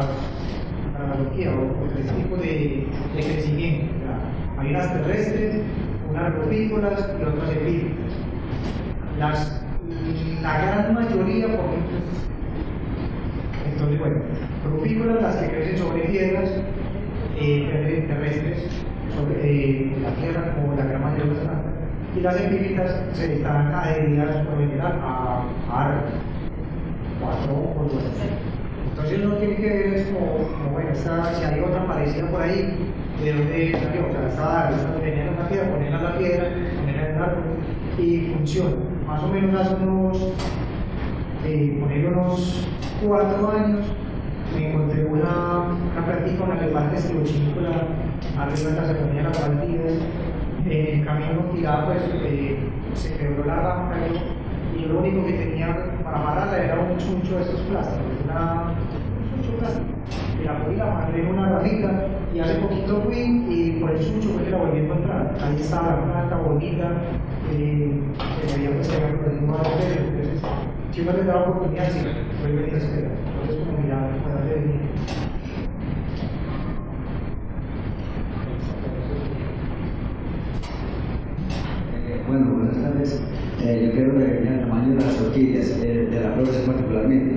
[0.94, 3.94] para la orquídea, o, tres tipos de, de crecimiento.
[4.00, 4.20] ¿verdad?
[4.58, 5.62] Hay unas terrestres,
[6.10, 8.14] unas rupícolas y otras epífitas.
[9.18, 9.62] Las,
[10.42, 12.00] la gran mayoría, por ejemplo,
[13.66, 14.22] entonces, bueno,
[14.66, 16.50] rupícolas, las que crecen sobre piedras,
[17.40, 18.68] eh, terrestres,
[19.16, 21.74] sobre eh, la tierra, como la gran mayoría de las plantas.
[22.20, 26.14] Y las epífitas se están adheridas por general a árboles,
[27.22, 28.04] cuatro o dos.
[28.90, 32.92] Entonces uno tiene que ver como, bueno, si hay otra parecida por ahí,
[33.24, 36.50] de dónde salió, o sea, esta, esta venía en una piedra, ponerla en la piedra,
[36.78, 37.44] ponerla en el árbol
[37.98, 38.76] y funciona.
[39.08, 40.34] Más o menos hace unos,
[41.46, 42.68] eh, poner unos
[43.06, 43.86] cuatro años,
[44.56, 47.70] me encontré una, una práctica, una elefante estilochícola,
[48.38, 49.94] arriba de la cercanía de las partidas,
[50.66, 52.58] en el camino tirado, pues eh,
[52.94, 53.92] se quebró la rama,
[54.76, 58.74] y lo único que tenía para amarrarla era un chuncho de estos plásticos, una,
[59.36, 59.86] un chuncho plástico.
[60.42, 64.30] Y la cogí, la en una ramita, y hace poquito fui y por el chuncho
[64.30, 65.36] fue que la volví a encontrar.
[65.42, 66.92] Ahí estaba la planta bonita,
[67.52, 67.92] eh,
[68.42, 70.42] que que había perdido varios pelos, entonces
[70.92, 72.00] si uno le da la oportunidad, sí,
[72.42, 73.12] vuelve a esperar.
[73.28, 74.80] Entonces, como mirar, para de
[82.10, 83.22] Eh, bueno, buenas tardes.
[83.62, 87.36] Eh, yo quiero referirme al tamaño de las orquídeas, eh, de las flores particularmente.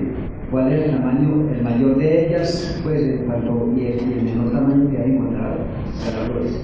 [0.51, 4.51] ¿Cuál es el tamaño, el mayor de ellas, pues, en cuanto y el, el menor
[4.51, 6.61] tamaño que hay encontrado de las flores?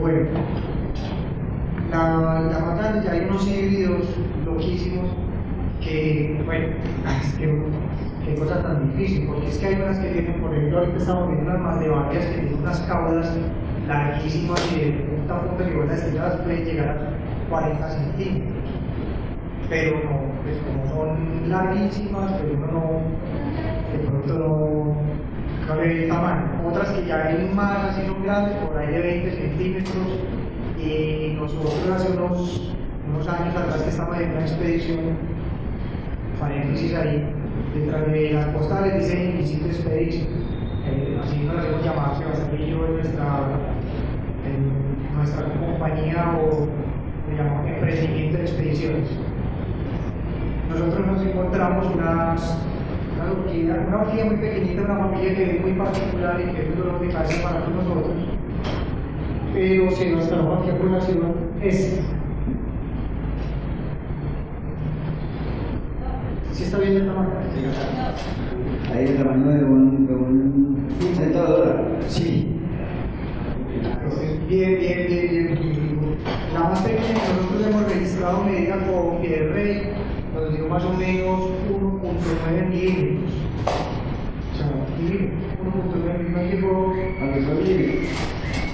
[0.00, 0.28] Bueno,
[1.90, 4.16] la, la más hay unos híbridos
[4.46, 5.10] loquísimos
[5.80, 6.68] que, bueno,
[8.24, 11.28] qué cosa tan difícil, porque es que hay unas que tienen, por ejemplo, ahorita estamos
[11.28, 13.36] viendo unas mandevarias que tienen unas caudas
[13.88, 18.64] larguísimas y de punta a punta que van a estirar pueden llegar a 40 centímetros.
[19.68, 23.00] Pero no, pues como son larguísimas, pero uno no,
[23.92, 26.68] de pronto no, no le ve el tamaño.
[26.68, 30.06] Otras que ya ven más así son grandes, por ahí de 20 centímetros,
[30.78, 32.74] y nosotros hace unos,
[33.10, 34.98] unos años atrás que estábamos en una expedición,
[36.38, 37.24] paréntesis ahí,
[37.74, 40.26] detrás de las postales dice Invisit Expedition,
[40.86, 43.24] eh, así nos hacemos llamar Sebastián y yo en nuestra,
[45.28, 46.68] nuestra compañía o
[47.36, 49.08] llamamos emprendimiento de expediciones.
[50.70, 52.58] Nosotros nos encontramos unas,
[53.14, 56.68] una orquídea, una orquídea muy pequeñita, una familia que es muy particular y que es
[56.68, 58.14] un dolor de cabeza para todos nosotros,
[59.52, 62.02] pero se nos trajo aquí a colación esta.
[66.52, 67.30] ¿Sí está bien el tamaño?
[68.92, 71.84] Ahí el tamaño de un, de un centro de dólar.
[72.08, 72.57] Sí.
[74.48, 76.16] Bien, bien, bien, bien.
[76.52, 79.82] La más pequeña que nosotros hemos registrado medida con pie de rey
[80.34, 83.32] nos dio más o menos 1.9 milímetros.
[84.52, 84.66] O sea,
[84.98, 86.32] milímetros, 1.9 milímetros.
[86.32, 87.98] No llegó, Aunque fue libre.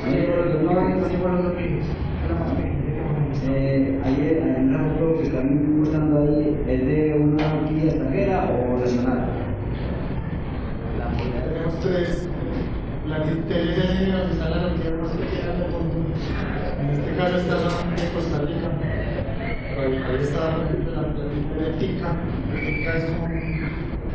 [0.04, 1.88] no llegó a los no, no llegó a los dos milímetros.
[2.24, 3.56] Era más pequeña que hemos registrado.
[3.56, 8.78] Eh, ahí en la foto que están mostrando ahí, ¿es de una orquídea extranjera o
[8.78, 9.28] nacional?
[11.52, 12.28] Tenemos tres.
[13.24, 15.96] Que ustedes ya tienen donde está la orquídea más pequeña del mundo.
[16.80, 18.68] En este caso está la de Costa Rica.
[19.74, 21.00] Ahí, está la plantita
[21.58, 22.08] de tica.
[22.52, 23.28] La tica es como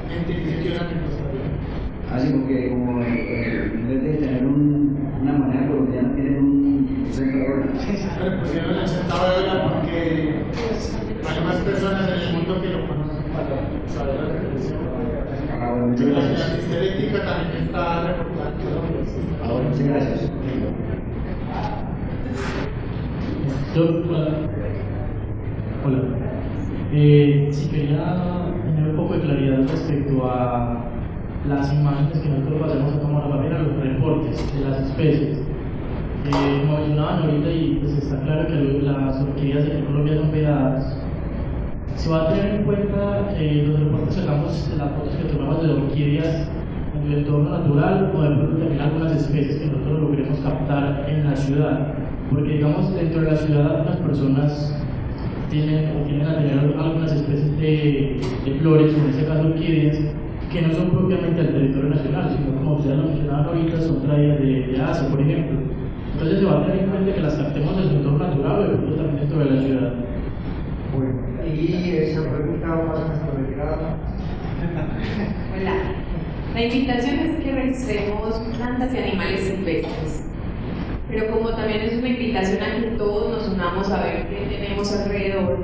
[0.10, 1.50] gentilicio que usan en Costa Rica.
[2.14, 7.40] Así porque como eh, en vez de tener un, una moneda colombiana tienen un centro
[7.40, 7.70] de dólar.
[8.24, 9.98] Le pusieron el centavo de dólar porque
[11.28, 13.56] hay más personas en el mundo que lo conocen para
[13.88, 14.76] saber la referencia.
[15.62, 16.60] Ah, La gracias.
[16.60, 18.52] estética también está reportada
[19.50, 20.32] Ah, bueno, muchas gracias.
[23.76, 24.28] Yo, hola.
[25.84, 25.98] Hola.
[26.94, 30.86] Eh, sí, quería tener un poco de claridad respecto a
[31.48, 35.40] las imágenes que nosotros pasamos a tomar también a los reportes de las especies.
[35.40, 40.96] Eh, como mencionaban ahorita, y pues está claro que las orquídeas en Colombia son vedadas.
[41.96, 45.24] Se va a tener en cuenta eh, los reportes que sacamos de las fotos que
[45.24, 46.59] tomamos de orquídeas
[47.10, 51.36] el entorno natural o de pronto también algunas especies que nosotros logremos captar en la
[51.36, 51.94] ciudad.
[52.30, 54.76] Porque digamos dentro de la ciudad algunas personas
[55.50, 59.98] tienen o tienen a tener algunas especies de, de flores, o en este caso orquídeas,
[60.52, 64.40] que no son propiamente del territorio nacional, sino como ustedes lo mencionaban ahorita, son traídas
[64.40, 65.60] de, de Asia, por ejemplo.
[66.14, 68.64] Entonces se va a tener en cuenta que las captemos en su entorno natural o
[68.64, 69.94] de pronto también dentro de la ciudad.
[70.96, 73.98] Bueno, y esa pregunta más a nuestra delegada.
[75.58, 75.99] Hola.
[76.60, 80.26] La invitación es que registremos plantas y animales silvestres.
[81.08, 84.92] Pero como también es una invitación a que todos nos unamos a ver qué tenemos
[84.92, 85.58] alrededor.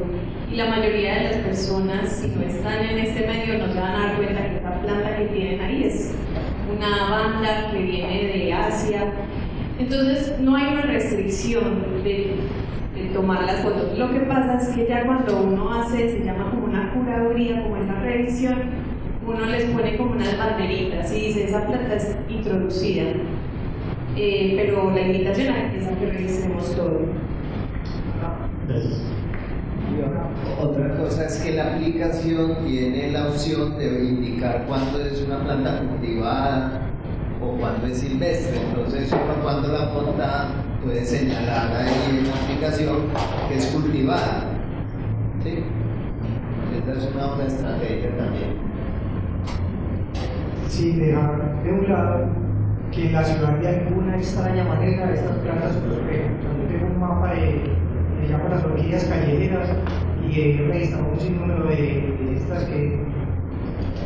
[0.50, 3.94] Y la mayoría de las personas, si no están en este medio, no se van
[3.94, 6.16] a dar cuenta que esta planta que tienen ahí es
[6.74, 9.12] una banda que viene de Asia.
[9.78, 12.36] Entonces no hay una restricción de,
[12.96, 13.98] de tomar las fotos.
[13.98, 17.76] Lo que pasa es que ya cuando uno hace, se llama como una curaduría, como
[17.76, 18.95] es la revisión,
[19.28, 23.04] uno les pone como unas banderitas y dice, esa planta es introducida.
[24.18, 27.02] eh, pero la invitación es a que revisemos todo.
[30.62, 35.82] Otra cosa es que la aplicación tiene la opción de indicar cuándo es una planta
[35.82, 36.82] cultivada
[37.42, 38.62] o cuándo es silvestre.
[38.70, 40.48] Entonces, cuando la planta
[40.84, 42.98] puede señalar ahí en la aplicación
[43.50, 44.46] que es cultivada.
[45.44, 45.64] ¿Sí?
[46.78, 48.65] Esa es una buena estrategia también.
[50.68, 52.28] Sin dejar de un lado
[52.92, 56.32] que en la ciudad de alguna extraña manera estas plantas prosperan.
[56.62, 57.62] Yo tengo un mapa de,
[58.22, 59.70] se llama las orquídeas callejeras
[60.28, 63.00] y he registrado un sinnúmero de, de estas que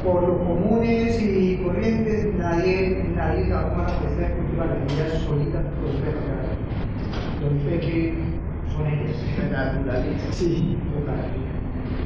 [0.03, 5.13] por lo comunes y corrientes nadie, nadie se va a tomar la de cultivar ellas
[5.23, 6.29] solitas prosperan.
[7.41, 8.13] Lo único es que
[8.71, 9.15] son ellas.
[10.31, 11.49] Sí, total.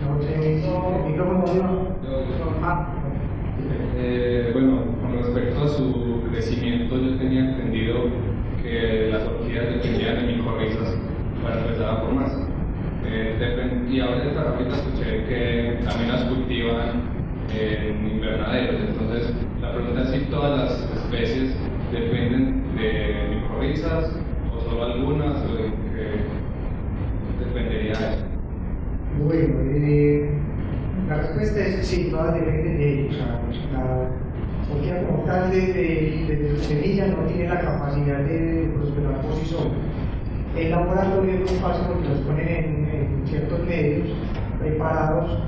[0.04, 1.88] No el micrófono no.
[2.62, 2.93] Ah,
[3.95, 8.10] Eh, bueno, con respecto a su crecimiento, yo tenía entendido
[8.61, 10.98] que las orquídeas dependían de micorrizas
[11.44, 12.44] para empezar a formarse.
[13.06, 17.02] Eh, y ahora ahorita escuché que también las cultivan
[17.56, 18.81] en invernaderos.
[18.90, 21.56] Entonces, la pregunta es si todas las especies
[21.91, 24.11] dependen de micorrizas
[24.56, 25.64] o solo algunas, o de
[25.94, 28.26] qué dependería eso.
[29.19, 30.30] Bueno, eh,
[31.44, 33.15] la respuesta es sí, todas dependen de ellos.
[33.15, 33.40] O sea,
[33.74, 39.34] la orquídea como tal desde, desde su semilla no tiene la capacidad de prosperar por
[39.36, 39.72] sí sola.
[40.57, 44.07] El laboratorio es muy fácil porque los ponen en, en ciertos medios
[44.60, 45.40] preparados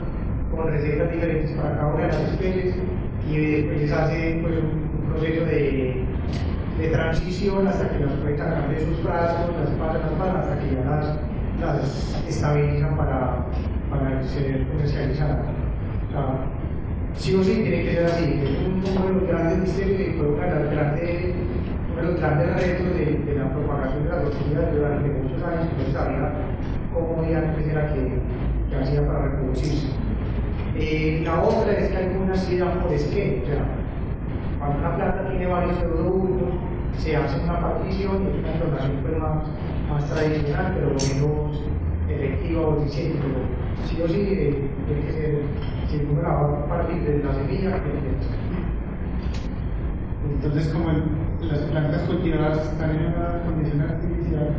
[0.51, 2.75] con recetas diferentes para cada una de las especies
[3.29, 6.03] y después les hacen pues, un proceso de,
[6.79, 10.75] de transición hasta que las pueden sacar de sus frascos, las pasan, las hasta que
[10.75, 11.19] ya las,
[11.61, 13.45] las estabilizan para,
[13.89, 15.64] para ser comercializadas.
[17.15, 20.13] Sí o sí tiene que ser así, es un uno de los grandes misterios y
[20.17, 21.35] fue grandes,
[21.91, 25.83] uno de los grandes retos de, la propagación de las orquídeas durante muchos años, que
[25.83, 26.33] no sabía
[26.93, 28.19] cómo era que,
[28.69, 29.87] que hacía para reproducirse.
[30.75, 33.43] Eh, la otra es que algunas se dan por esquema,
[34.59, 36.49] cuando una planta tiene varios productos,
[36.97, 39.43] se hace una partición y una clonación pues, más,
[39.89, 41.63] más tradicional, pero menos
[42.09, 43.19] efectiva o eficiente.
[43.83, 45.41] Sí o sí eh, tiene que ser,
[46.23, 47.79] va a partir de la semilla.
[50.33, 51.03] Entonces, como el-
[51.49, 54.49] las plantas cultivadas están en una condición artificial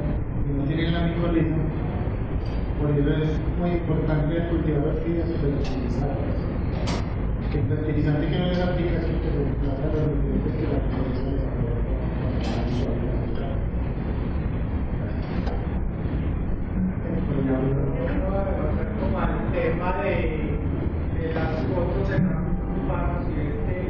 [0.48, 1.56] y no tienen la micorriza,
[2.80, 6.16] por eso es muy importante cultivar orquídeas fertilizadas.
[7.50, 11.36] Que el fertilizante que no es aplicación que reemplaza los nutrientes que la micorriza le
[11.36, 11.46] da.
[17.26, 18.25] como al
[19.56, 20.58] tema de,
[21.18, 23.88] de las fotos en urbanos y este,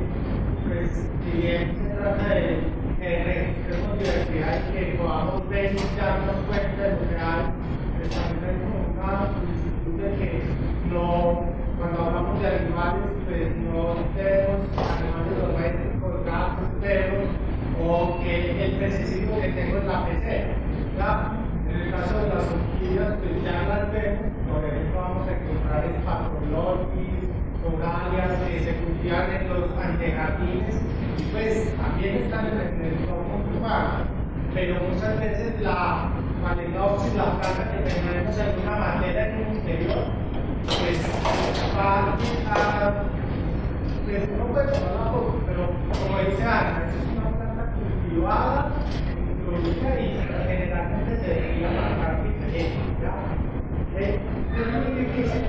[0.64, 2.58] pues si bien se trata de
[3.00, 7.65] que registremos diversidad y que podamos ver y darnos cuenta de lo que
[34.56, 35.80] เป็นโปรโมชั่นเป็นเส้นเวลา
[36.42, 40.06] มาหนึ่งรอบซึ่งหลักการก็จะเป็นงานก็ใช้คุณค่ามาเลยได้ทุกเดือน
[40.80, 40.96] เป็น
[41.76, 42.92] การที่ทาง
[44.04, 45.06] เป็นโปรโมชั่นของเรา
[45.44, 47.64] เป็นโปรโมชั่นที่เราตั้งแต่
[48.02, 48.38] ปีว่า
[49.40, 49.92] โดยใช้
[50.58, 51.34] ในการที่จะเจอ
[52.00, 52.68] การที่จะเห็น
[53.02, 53.16] ได้
[53.92, 53.96] ใน
[54.52, 55.45] เรื่องนี้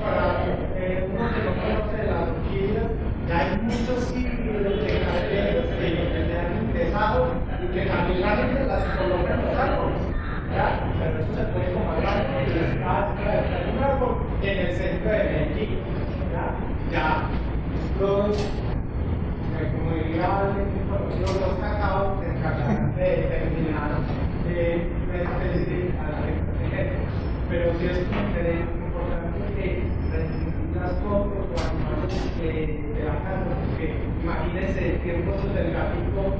[34.22, 36.36] imagínense fotos del gatito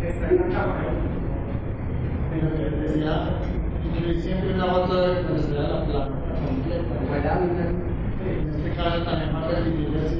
[0.00, 1.21] que está en la cámara.
[2.32, 3.14] Pero que decía,
[3.84, 6.08] incluir siempre una foto de la planta
[6.96, 7.40] completa.
[8.24, 10.12] En este caso también la de que es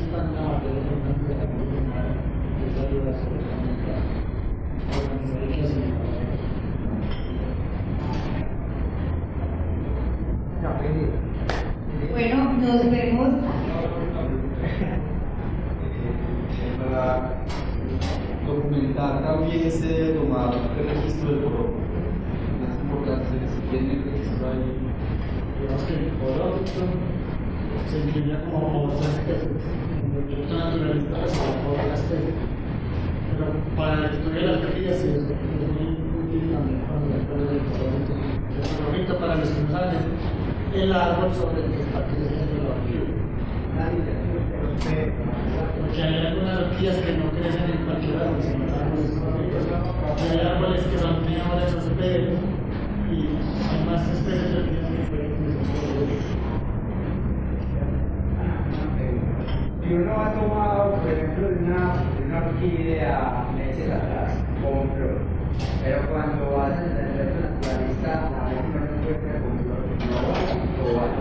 [2.78, 4.00] ayuda organizar.
[12.10, 13.28] Bueno, nos vemos.
[16.78, 17.42] para
[18.46, 21.81] documentar también se debe tomar el registro foro.
[23.72, 24.04] Tiene el
[24.44, 24.68] ahí.
[25.56, 26.80] Digamos que el producto
[27.88, 28.92] se entiende como.
[28.92, 29.00] El
[30.28, 32.36] producto naturalista otra especie.
[33.32, 34.60] Pero para la de las
[35.00, 35.24] sí es
[35.72, 35.88] muy
[36.20, 42.76] útil también cuando se bonito para los que el árbol sobre el que está creciendo.
[45.80, 49.16] Porque hay algunas orquídeas que no crecen en cualquier árbol, sino árboles
[50.30, 52.51] hay árboles que son mejores especies
[53.12, 53.28] y
[53.68, 55.62] hay más especies de orquídeas que pueden crecer.
[59.82, 61.80] Si uno ha tomado, por ejemplo, de una,
[62.16, 65.18] de una orquídea meses atrás, flor,
[65.84, 69.52] pero cuando hacen el reto naturalista, a veces no encuentra con
[70.08, 71.12] no va a.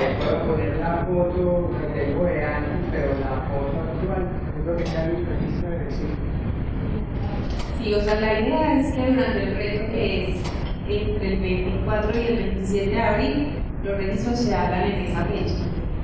[0.00, 4.24] Le puedo poner la foto que tengo de antes, pero la foto actual,
[4.58, 5.76] es lo que está en el registro de.
[7.78, 10.55] Sí, o sea, la idea es que durante el reto que es
[11.26, 13.48] entre el 24 y el 27 de abril,
[13.84, 15.54] los registros se hagan en esa fecha.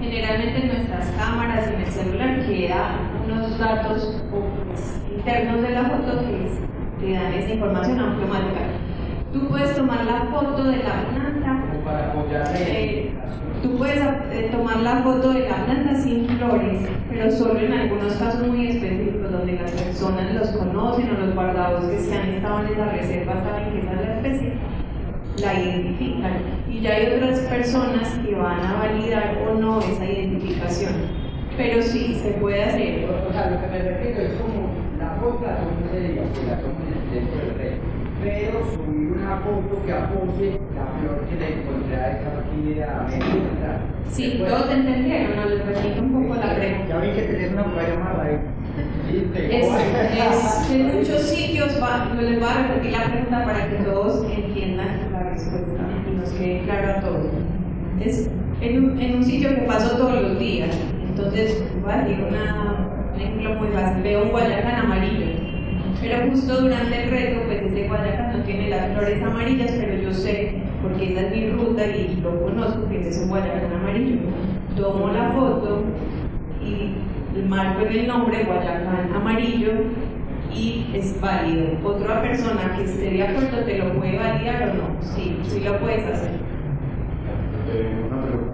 [0.01, 2.95] Generalmente en nuestras cámaras y en el celular quedan
[3.25, 8.61] unos datos pues, internos de la foto que te dan esa información automática.
[9.33, 11.33] Tú puedes tomar la foto de la planta
[12.55, 13.11] eh.
[13.63, 13.99] Tú puedes
[14.33, 18.69] eh, tomar la foto de la planta sin flores, pero solo en algunos casos muy
[18.69, 23.35] específicos donde las personas los conocen o los guardabosques que han estado en esa reserva
[23.35, 24.53] saben que esa es la especie,
[25.41, 26.33] la identifican.
[26.69, 30.93] Y ya hay otras personas que van a validar o no esa identificación.
[31.57, 33.05] Pero sí, se puede hacer.
[33.29, 37.59] O sea, lo que me refiero es como la foto la día, que la del
[37.59, 37.83] reto,
[38.23, 43.03] pero subir una foto que apoye la flor que le encontré a esa orquídea a
[43.05, 43.81] medio ¿verdad?
[44.09, 46.89] Sí, todos te entendieron, no les repito un poco la pregunta.
[46.89, 48.17] Ya vi que tenés una más
[49.11, 49.67] Es,
[50.35, 54.25] es- en muchos sitios, va, no les voy a repetir la pregunta para que todos
[54.31, 57.27] entiendan la respuesta y nos quede claro a todos.
[58.01, 58.31] Es
[58.61, 60.71] en un, en un sitio que paso todos los días.
[61.09, 64.03] Entonces, voy a decir una, un ejemplo muy fácil.
[64.03, 65.27] Veo un guayacán amarillo,
[66.01, 70.13] pero justo durante el reto, pues ese guayacán no tiene las flores amarillas, pero yo
[70.15, 74.17] sé, porque esa es mi ruta y lo conozco, que ese es un guayacán amarillo.
[74.77, 75.83] Tomo la foto
[76.65, 76.95] y
[77.49, 79.73] marco en el nombre Guayacán amarillo
[80.55, 81.79] y es válido.
[81.85, 85.03] Otra persona que esté de acuerdo te lo puede validar o no.
[85.03, 86.31] Sí, sí lo puedes hacer.
[87.73, 88.53] Eh, una pregunta.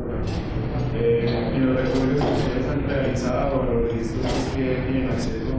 [0.95, 5.55] Eh, en los recorridos que ustedes han realizado, los registros que tienen acceso,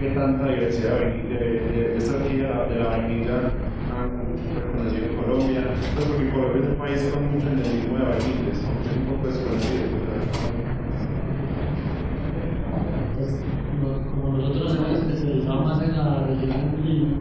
[0.00, 3.36] ¿qué tanta diversidad de, de, esta orquídea de la vainilla
[3.94, 5.64] han reconocido en Colombia?
[5.94, 10.53] Pues porque Colombia es un país con mucho endemismo de vainillas, es un poco desconocido.
[13.16, 13.30] Pues,
[13.80, 17.14] no- como nosotros hemos especializado más en la región andina,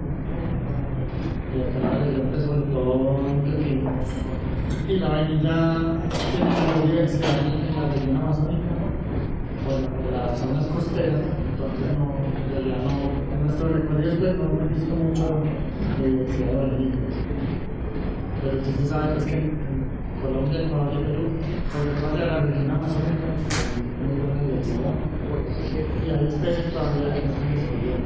[1.54, 2.44] y acá la región, pues,
[3.44, 3.92] Quindío,
[4.88, 5.58] y la vainilla
[6.10, 8.74] tiene mayor diversidad en la región amazónica,
[9.64, 14.44] por, por las zonas costeras, entonces no, en realidad no, en nuestros recorridos pues, no
[14.44, 15.28] hemos visto mucha
[16.02, 17.16] diversidad de vainillas.
[18.42, 19.58] Pero sí se sabe pues, que en
[20.22, 21.26] Colombia, Ecuador y Perú,
[21.72, 25.13] sobre todo de la región amazónica, hay muy buena diversidad.
[25.34, 28.04] Y hay especies todavía que no se descubrieron.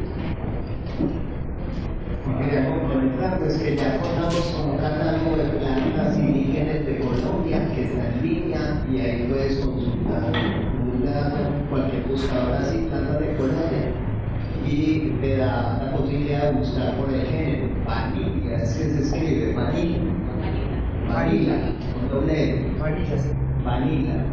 [2.39, 7.83] Quería complementar, pues que ya contamos con un catálogo de plantas indígenas de Colombia que
[7.83, 10.31] está en línea y ahí puedes consultar
[11.69, 13.91] cualquier buscador así, plantas de Colombia.
[14.65, 19.53] Y te da la posibilidad de buscar por el género, vanilla, es que se escribe
[19.53, 19.99] vanilla,
[21.07, 22.65] vanilla, con doble
[23.63, 24.25] vanilla,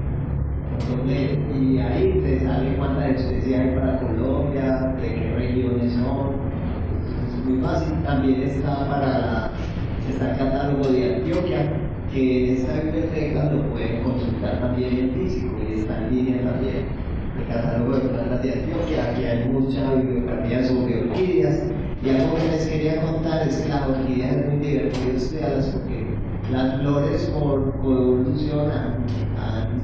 [1.07, 1.39] L.
[1.59, 6.35] y ahí te sale cuántas especies hay para Colombia, de qué regiones son,
[7.27, 7.93] es muy fácil.
[8.05, 9.51] También está para
[10.09, 11.73] está el catálogo de Antioquia,
[12.12, 16.86] que en esta biblioteca lo pueden consultar también en físico y está en línea también.
[17.39, 21.62] El catálogo de plantas de Antioquia, aquí hay mucha bibliografía sobre orquídeas.
[22.05, 26.05] Y algo que les quería contar es que las orquídeas es muy divertido estudiarlas porque
[26.53, 27.73] las flores por
[28.61, 29.05] han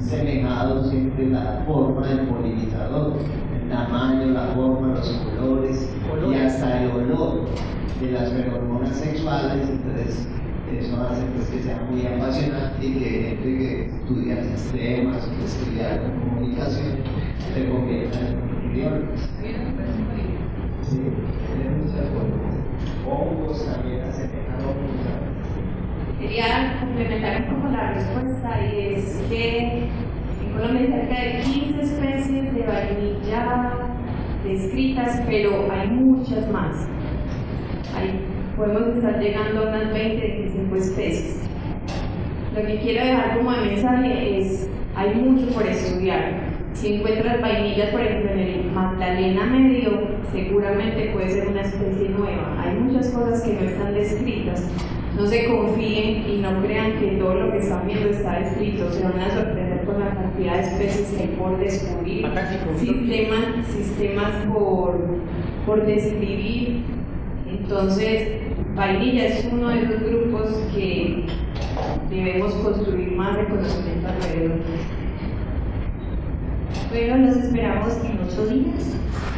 [0.01, 3.17] semejado siempre la forma del polinizador,
[3.55, 5.91] el tamaño, la forma, los colores
[6.29, 7.47] y hasta el olor
[8.01, 9.69] de las feromonas sexuales.
[9.69, 10.27] Entonces,
[10.79, 16.03] eso hace pues, que sea muy apasionante y que gente que estudia sistemas que estudia
[16.03, 16.99] comunicación
[17.55, 19.21] se convierta en biólogos.
[20.83, 22.51] Sí, muchas formas.
[23.07, 24.40] Hongos también hongos.
[26.21, 31.81] Quería complementar un poco la respuesta y es que en Colombia hay cerca de 15
[31.81, 33.73] especies de vainilla,
[34.45, 36.87] de descritas, pero hay muchas más.
[38.55, 41.49] Podemos estar llegando a unas 20, 25 especies.
[42.55, 46.41] Lo que quiero dejar como de mensaje es, hay mucho por estudiar.
[46.75, 52.63] Si encuentras vainillas, por ejemplo, en el Magdalena Medio, seguramente puede ser una especie nueva.
[52.63, 54.71] Hay muchas cosas que no están descritas.
[55.21, 58.91] No se confíen y no crean que todo lo que están viendo está escrito.
[58.91, 62.27] Se van a sorprender con la cantidad de especies que hay por descubrir,
[62.79, 64.99] sistemas, sistemas por,
[65.67, 66.85] por describir.
[67.47, 68.29] Entonces,
[68.75, 71.27] vainilla es uno de los grupos que
[72.09, 74.59] debemos construir más de conocimiento alrededor.
[76.91, 78.97] Bueno, nos esperamos en ocho días.